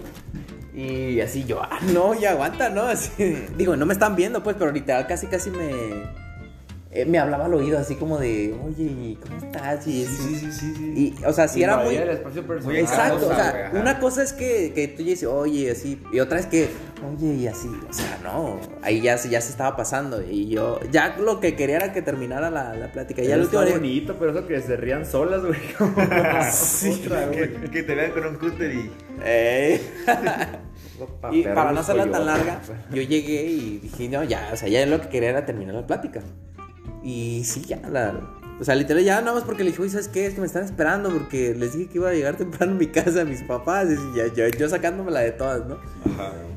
[0.75, 2.83] Y así yo, ah, no, ya aguanta, ¿no?
[2.83, 5.71] Así, digo, no me están viendo, pues, pero literal casi, casi me.
[6.91, 9.85] Eh, me hablaba al oído, así como de, oye, ¿y ¿cómo estás?
[9.87, 11.15] Y, Sí, sí, sí, sí, sí.
[11.19, 11.93] y, o sea, sí era muy.
[11.93, 12.71] Invadía el espacio personal.
[12.73, 13.79] Muy Exacto, o sea, ajá.
[13.79, 16.67] una cosa es que, que tú dices, oye, así, y otra es que,
[17.15, 20.79] oye, y así, o sea, no, ahí ya, se- ya se estaba pasando, y yo,
[20.91, 24.15] ya lo que quería era que terminara la, la plática, ya está último día- bonito,
[24.17, 25.59] pero eso que se rían solas, güey.
[25.77, 25.93] como
[26.51, 27.53] Sí, otra, güey.
[27.53, 28.91] Que, que te vean con un cúter y.
[29.23, 29.81] Eh.
[31.31, 32.59] Y para no hacerla tan larga,
[32.91, 35.87] yo llegué y dije, no, ya, o sea, ya lo que quería era terminar la
[35.87, 36.19] plática.
[37.03, 40.09] Y sí, ya, la, o sea, literal, ya nada más porque le dije, oye, ¿sabes
[40.09, 40.25] qué?
[40.25, 42.87] Es que me están esperando porque les dije que iba a llegar temprano a mi
[42.87, 45.77] casa, a mis papás, y ya, yo, yo sacándomela de todas, ¿no?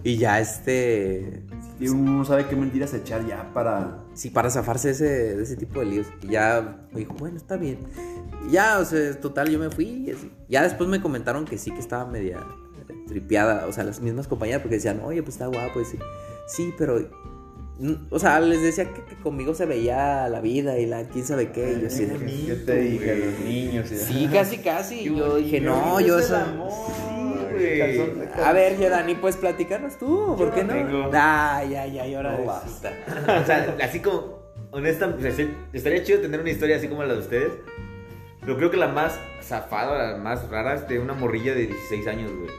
[0.03, 1.45] Y ya, este,
[1.79, 4.03] Y uno no sabe qué mentiras echar ya para.
[4.15, 6.09] sí, para zafarse de ese, de ese tipo de líos.
[6.23, 7.79] Y ya me dijo, bueno, está bien.
[8.49, 10.33] Y ya, o sea, total, yo me fui y así.
[10.49, 12.45] Ya después me comentaron que sí, que estaba media
[13.07, 15.99] tripeada, o sea, las mismas compañeras, porque decían, oye, pues está guapo, y sí,
[16.49, 16.99] sí, pero,
[18.11, 21.51] o sea, les decía que, que conmigo se veía la vida y la quién sabe
[21.53, 23.17] qué, y yo así de, ¿Qué te dije?
[23.17, 23.93] Los niños.
[23.93, 26.39] y- sí, casi, casi, y yo dije, no, yo eso...
[27.59, 30.87] Sí, calzón A ver, ya Dani, pues platicarnos tú, ¿por Yo qué no no?
[30.87, 31.11] tengo.
[31.13, 32.93] Ah, ya, ya, y ahora No resulta.
[33.43, 34.39] O sea, así como,
[34.71, 37.53] honesta, o sea, sí, estaría chido tener una historia así como la de ustedes.
[38.41, 42.07] Pero creo que la más zafada, la más rara es de una morrilla de 16
[42.09, 42.51] años, güey.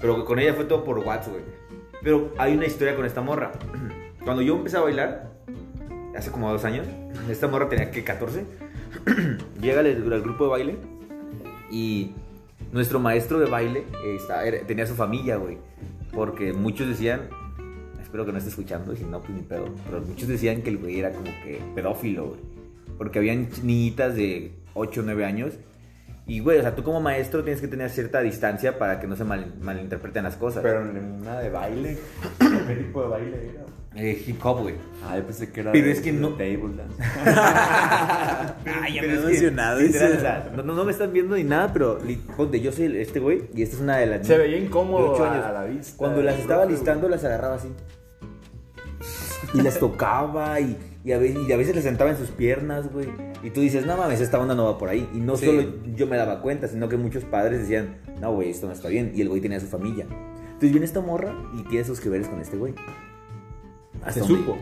[0.00, 1.44] Pero con ella fue todo por WhatsApp, güey.
[2.02, 3.52] Pero hay una historia con esta morra.
[4.28, 5.30] Cuando yo empecé a bailar,
[6.14, 6.86] hace como dos años,
[7.30, 8.44] esta morra tenía que 14.
[9.62, 10.76] Llega al, grupo de baile
[11.70, 12.10] y
[12.70, 15.56] nuestro maestro de baile eh, tenía su familia, güey.
[16.12, 17.22] Porque muchos decían,
[18.02, 19.64] espero que no esté escuchando, si no, pues ni pedo.
[19.86, 22.40] Pero muchos decían que el güey era como que pedófilo, güey.
[22.98, 25.54] Porque habían niñitas de 8 o 9 años.
[26.26, 29.16] Y, güey, o sea, tú como maestro tienes que tener cierta distancia para que no
[29.16, 30.62] se mal- malinterpreten las cosas.
[30.62, 31.96] Pero en una de baile.
[32.38, 33.64] ¿Qué tipo de baile era?
[34.00, 34.74] Eh, hip hop, güey.
[35.04, 35.72] Ah, yo pensé que era.
[35.72, 37.02] Pero de- es que de no- Table dance.
[38.82, 39.80] Ay, ya Pero me he es que, emocionado.
[39.80, 41.98] literal, ese- o sea, no, no- no me están viendo ni nada, pero
[42.36, 45.24] ponte, yo soy este güey y esta es una de las Se veía incómodo ocho
[45.24, 45.44] a, años.
[45.46, 45.94] a la vista.
[45.96, 47.68] Cuando las estaba listando, las agarraba así.
[49.54, 52.92] Y las tocaba y, y, a veces, y a veces las sentaba en sus piernas,
[52.92, 53.08] güey.
[53.42, 55.08] Y tú dices, no mames, esta onda no va por ahí.
[55.14, 55.46] Y no Sí.
[55.46, 55.62] solo
[55.96, 59.12] yo me daba cuenta, sino que muchos padres decían, no, güey, esto no está bien.
[59.14, 60.06] Y el güey tenía su familia.
[60.08, 62.74] Entonces viene esta morra y tiene sus que veres con este güey.
[64.10, 64.56] ¿Se supo?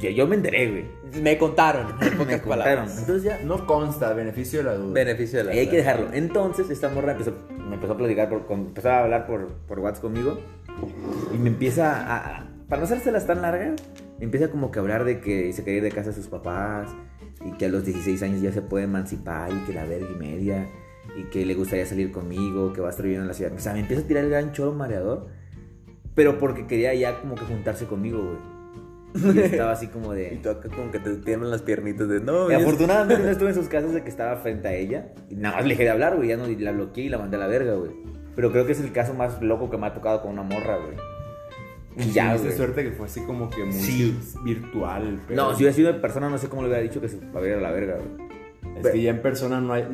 [0.00, 1.22] Yo, yo me enteré, güey.
[1.22, 2.48] Me contaron, en Me contaron.
[2.48, 2.98] palabras.
[2.98, 4.92] Entonces ya, No consta, beneficio de la duda.
[4.92, 5.92] Beneficio de la Ahí hay que duda.
[5.92, 6.08] dejarlo.
[6.12, 9.78] Entonces, esta morra empezó, me empezó a platicar, por, con- empezó a hablar por, por
[9.78, 10.38] WhatsApp conmigo.
[11.34, 13.80] Y me empieza a, a- Para no hacérselas tan largas,
[14.20, 16.90] empieza como que a hablar de que se quería ir de casa de sus papás.
[17.44, 19.50] Y que a los 16 años ya se puede emancipar.
[19.52, 20.68] Y que la verga y media.
[21.16, 22.72] Y que le gustaría salir conmigo.
[22.74, 23.52] Que va a estar viviendo en la ciudad.
[23.54, 25.28] O sea, me empieza a tirar el gran choro mareador.
[26.14, 28.51] Pero porque quería ya como que juntarse conmigo, güey.
[29.14, 30.40] Y estaba así como Y de.
[30.42, 32.48] tú acá como que te tienen las piernitas de no.
[32.48, 35.08] Y ya- afortunadamente no estuve en sus casos de que estaba frente a ella.
[35.28, 36.28] Y nada más le dejé de hablar, güey.
[36.28, 37.90] Ya no y la bloqueé y la mandé a la verga, güey.
[38.34, 40.78] Pero creo que es el caso más loco que me ha tocado con una morra,
[40.78, 40.96] güey.
[41.98, 42.56] Y ya, Tuviste güey.
[42.56, 44.18] suerte que fue así como que muy Sí.
[44.44, 45.06] virtual.
[45.06, 45.36] el pedo.
[45.36, 47.40] No, si hubiera sido en persona, no sé cómo le hubiera dicho que se va
[47.40, 48.78] a la verga, güey.
[48.80, 49.86] Es que ya en persona no hay.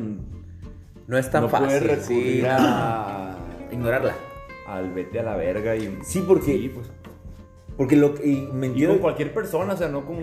[1.07, 1.67] No es tan no fácil.
[1.67, 2.47] puedes recurrir sí.
[2.47, 3.35] a.
[3.71, 4.13] Ignorarla.
[4.67, 5.97] Al vete a la verga y.
[6.03, 6.89] Sí, porque- Sí, pues.
[7.79, 10.17] Porque lo que- y me Y entiendo, con cualquier persona, o sea, no con...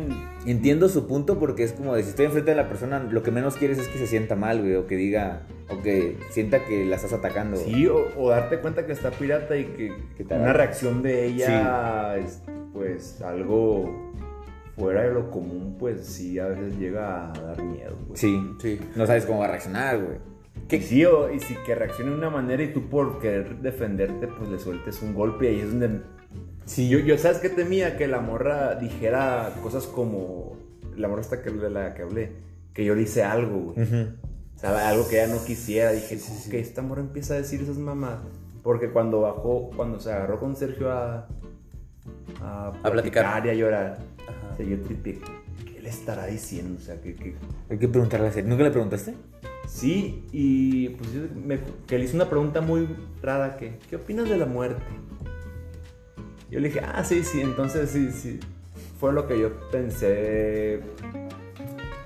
[0.45, 3.31] entiendo su punto porque es como de si estoy enfrente de la persona, lo que
[3.31, 5.41] menos quieres es que se sienta mal, güey, o que diga,
[5.71, 7.57] o que sienta que la estás atacando.
[7.57, 11.25] Sí, o, o darte cuenta que está pirata y que, Que te una reacción de
[11.25, 12.43] ella es
[12.75, 14.13] pues algo
[14.77, 17.97] fuera de lo común, pues sí, a veces llega a dar miedo.
[18.07, 18.19] güey.
[18.19, 18.79] Sí, Sí.
[18.95, 20.19] no sabes cómo va a reaccionar, güey.
[20.71, 24.27] Y sí, o- y si que reaccione de una manera y tú por querer defenderte,
[24.27, 26.01] pues le sueltes un golpe y ahí es donde...
[26.67, 26.89] Sí.
[26.89, 27.97] Yo, yo ¿sabes qué temía?
[27.97, 30.57] Que la morra dijera cosas como...
[30.97, 32.33] La morra esta que, de la que hablé,
[32.75, 33.87] que yo le hice algo, güey.
[34.57, 35.93] O sea, algo que ella no quisiera.
[35.93, 36.19] Dije,
[36.51, 38.19] que esta morra empieza a decir esas mamás.
[38.63, 41.29] Porque cuando bajó, cuando se agarró con Sergio a,
[42.41, 43.45] a, platicar.
[43.47, 44.53] y a llorar, Ajá.
[44.53, 45.19] o sea, yo tripié,
[45.73, 46.79] ¿qué le estará diciendo?
[46.81, 47.35] O sea, que, que...
[47.71, 48.49] Hay que preguntarle a Sergio.
[48.49, 49.15] ¿Nunca le preguntaste?
[49.69, 52.89] Sí, y pues yo me- que le hice una pregunta muy
[53.23, 54.83] rara, que, ¿qué opinas de la muerte?
[56.51, 58.41] Yo le dije, ah, sí, sí, entonces sí, sí.
[59.01, 60.81] Fue lo que yo pensé.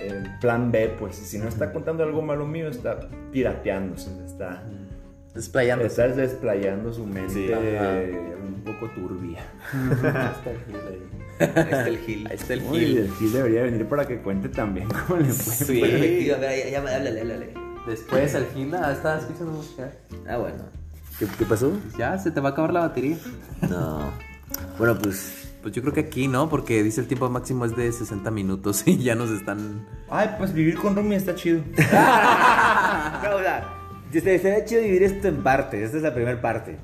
[0.01, 3.01] El plan B, pues, si no está contando algo malo mío, está
[3.32, 4.62] pirateándose, está,
[5.34, 5.84] Desplayando.
[5.84, 7.53] está desplayando su mente Sí.
[7.53, 9.41] Un poco turbia.
[9.72, 11.07] Ahí está el Gil ahí.
[11.41, 12.26] Ahí está el Gil.
[12.26, 12.99] Ahí está el Gil.
[12.99, 15.55] el Gil debería venir para que cuente también cómo le fue.
[15.66, 15.80] Sí.
[15.80, 17.55] Ver, ya, ya, háblale, háblale.
[17.86, 19.93] Después el Gil ah, estaba escuchando música.
[20.28, 20.64] Ah, bueno.
[21.18, 21.72] ¿Qué, qué pasó?
[21.99, 23.18] Ya, se te va a acabar la batería.
[23.68, 24.30] No.
[24.78, 25.36] Bueno, pues.
[25.62, 28.82] Pues yo creo que aquí no, porque dice el tiempo máximo es de 60 minutos
[28.86, 29.86] y ya nos están.
[30.08, 31.61] Ay, pues vivir con Rumi está chido.
[33.22, 33.66] No, o sea,
[34.12, 35.82] estaría chido dividir esto en partes.
[35.82, 36.78] Esta es la primera parte.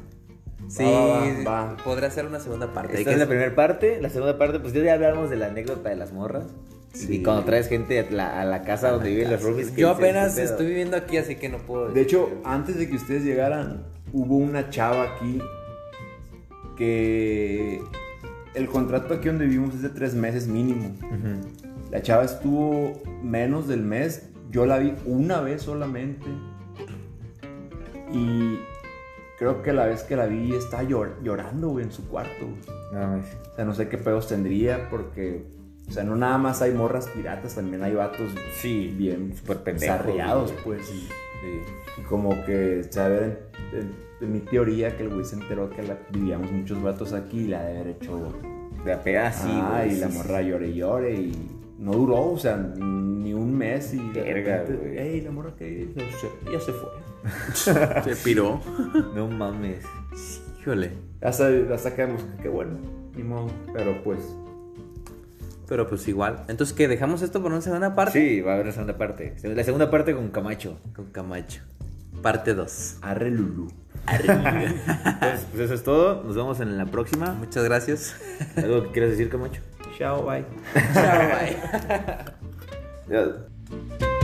[0.69, 1.77] Sí, va, va.
[1.79, 2.93] podrá ser una segunda parte.
[2.99, 4.01] Esta que- es la primera parte.
[4.01, 6.45] La segunda parte, pues ya hablamos de la anécdota de las morras.
[6.93, 7.17] Sí.
[7.17, 9.75] Y cuando traes gente a la, a la casa donde viven los roomies.
[9.77, 11.89] Yo apenas estoy viviendo aquí, así que no puedo.
[11.89, 15.41] De hecho, antes de que ustedes llegaran, hubo una chava aquí
[16.77, 17.81] que
[18.55, 20.95] el contrato aquí donde vivimos es de tres meses mínimo.
[21.91, 24.29] La chava estuvo menos del mes.
[24.51, 26.27] Yo la vi una vez solamente.
[28.13, 28.59] Y
[29.39, 32.47] creo que la vez que la vi estaba llor- llorando, güey, en su cuarto.
[32.93, 33.17] No.
[33.17, 35.45] O sea, no sé qué pedos tendría porque...
[35.89, 40.53] O sea, no nada más hay morras piratas, también hay vatos Sí, bien súper pendejos,
[40.65, 40.91] pues.
[40.93, 41.09] y-
[41.43, 41.61] Sí.
[41.99, 43.39] y como que, en,
[43.73, 47.41] en- en mi teoría que el güey se enteró que la- vivíamos muchos vatos aquí
[47.41, 48.33] y la de haber hecho.
[48.85, 51.33] De a ah, y la sí, morra llore y llore y
[51.79, 53.99] no duró, o sea, ni un mes y.
[54.11, 55.03] de Verga, repente.
[55.03, 56.89] Ey, la morra que ya se, ya se fue.
[58.15, 58.61] Se piró.
[59.15, 59.85] No mames.
[60.61, 60.93] Híjole.
[61.21, 62.79] Hasta, hasta quedamos, qué bueno,
[63.17, 63.49] ni modo.
[63.73, 64.21] Pero pues,
[65.69, 66.45] Pero pues igual.
[66.49, 66.87] Entonces, ¿qué?
[66.87, 68.21] ¿Dejamos esto por una segunda parte?
[68.21, 69.35] Sí, va a haber una segunda parte.
[69.43, 70.79] La segunda parte con Camacho.
[70.95, 71.63] Con Camacho.
[72.23, 72.99] Parte 2.
[73.03, 73.69] arre Lulu.
[74.13, 76.23] Entonces, pues eso es todo.
[76.25, 77.33] Nos vemos en la próxima.
[77.33, 78.17] Muchas gracias.
[78.57, 79.61] ¿Algo que quieras decir, Camacho?
[79.99, 80.45] Chao, bye.
[80.95, 81.57] Chao, bye.
[83.09, 84.16] Ya.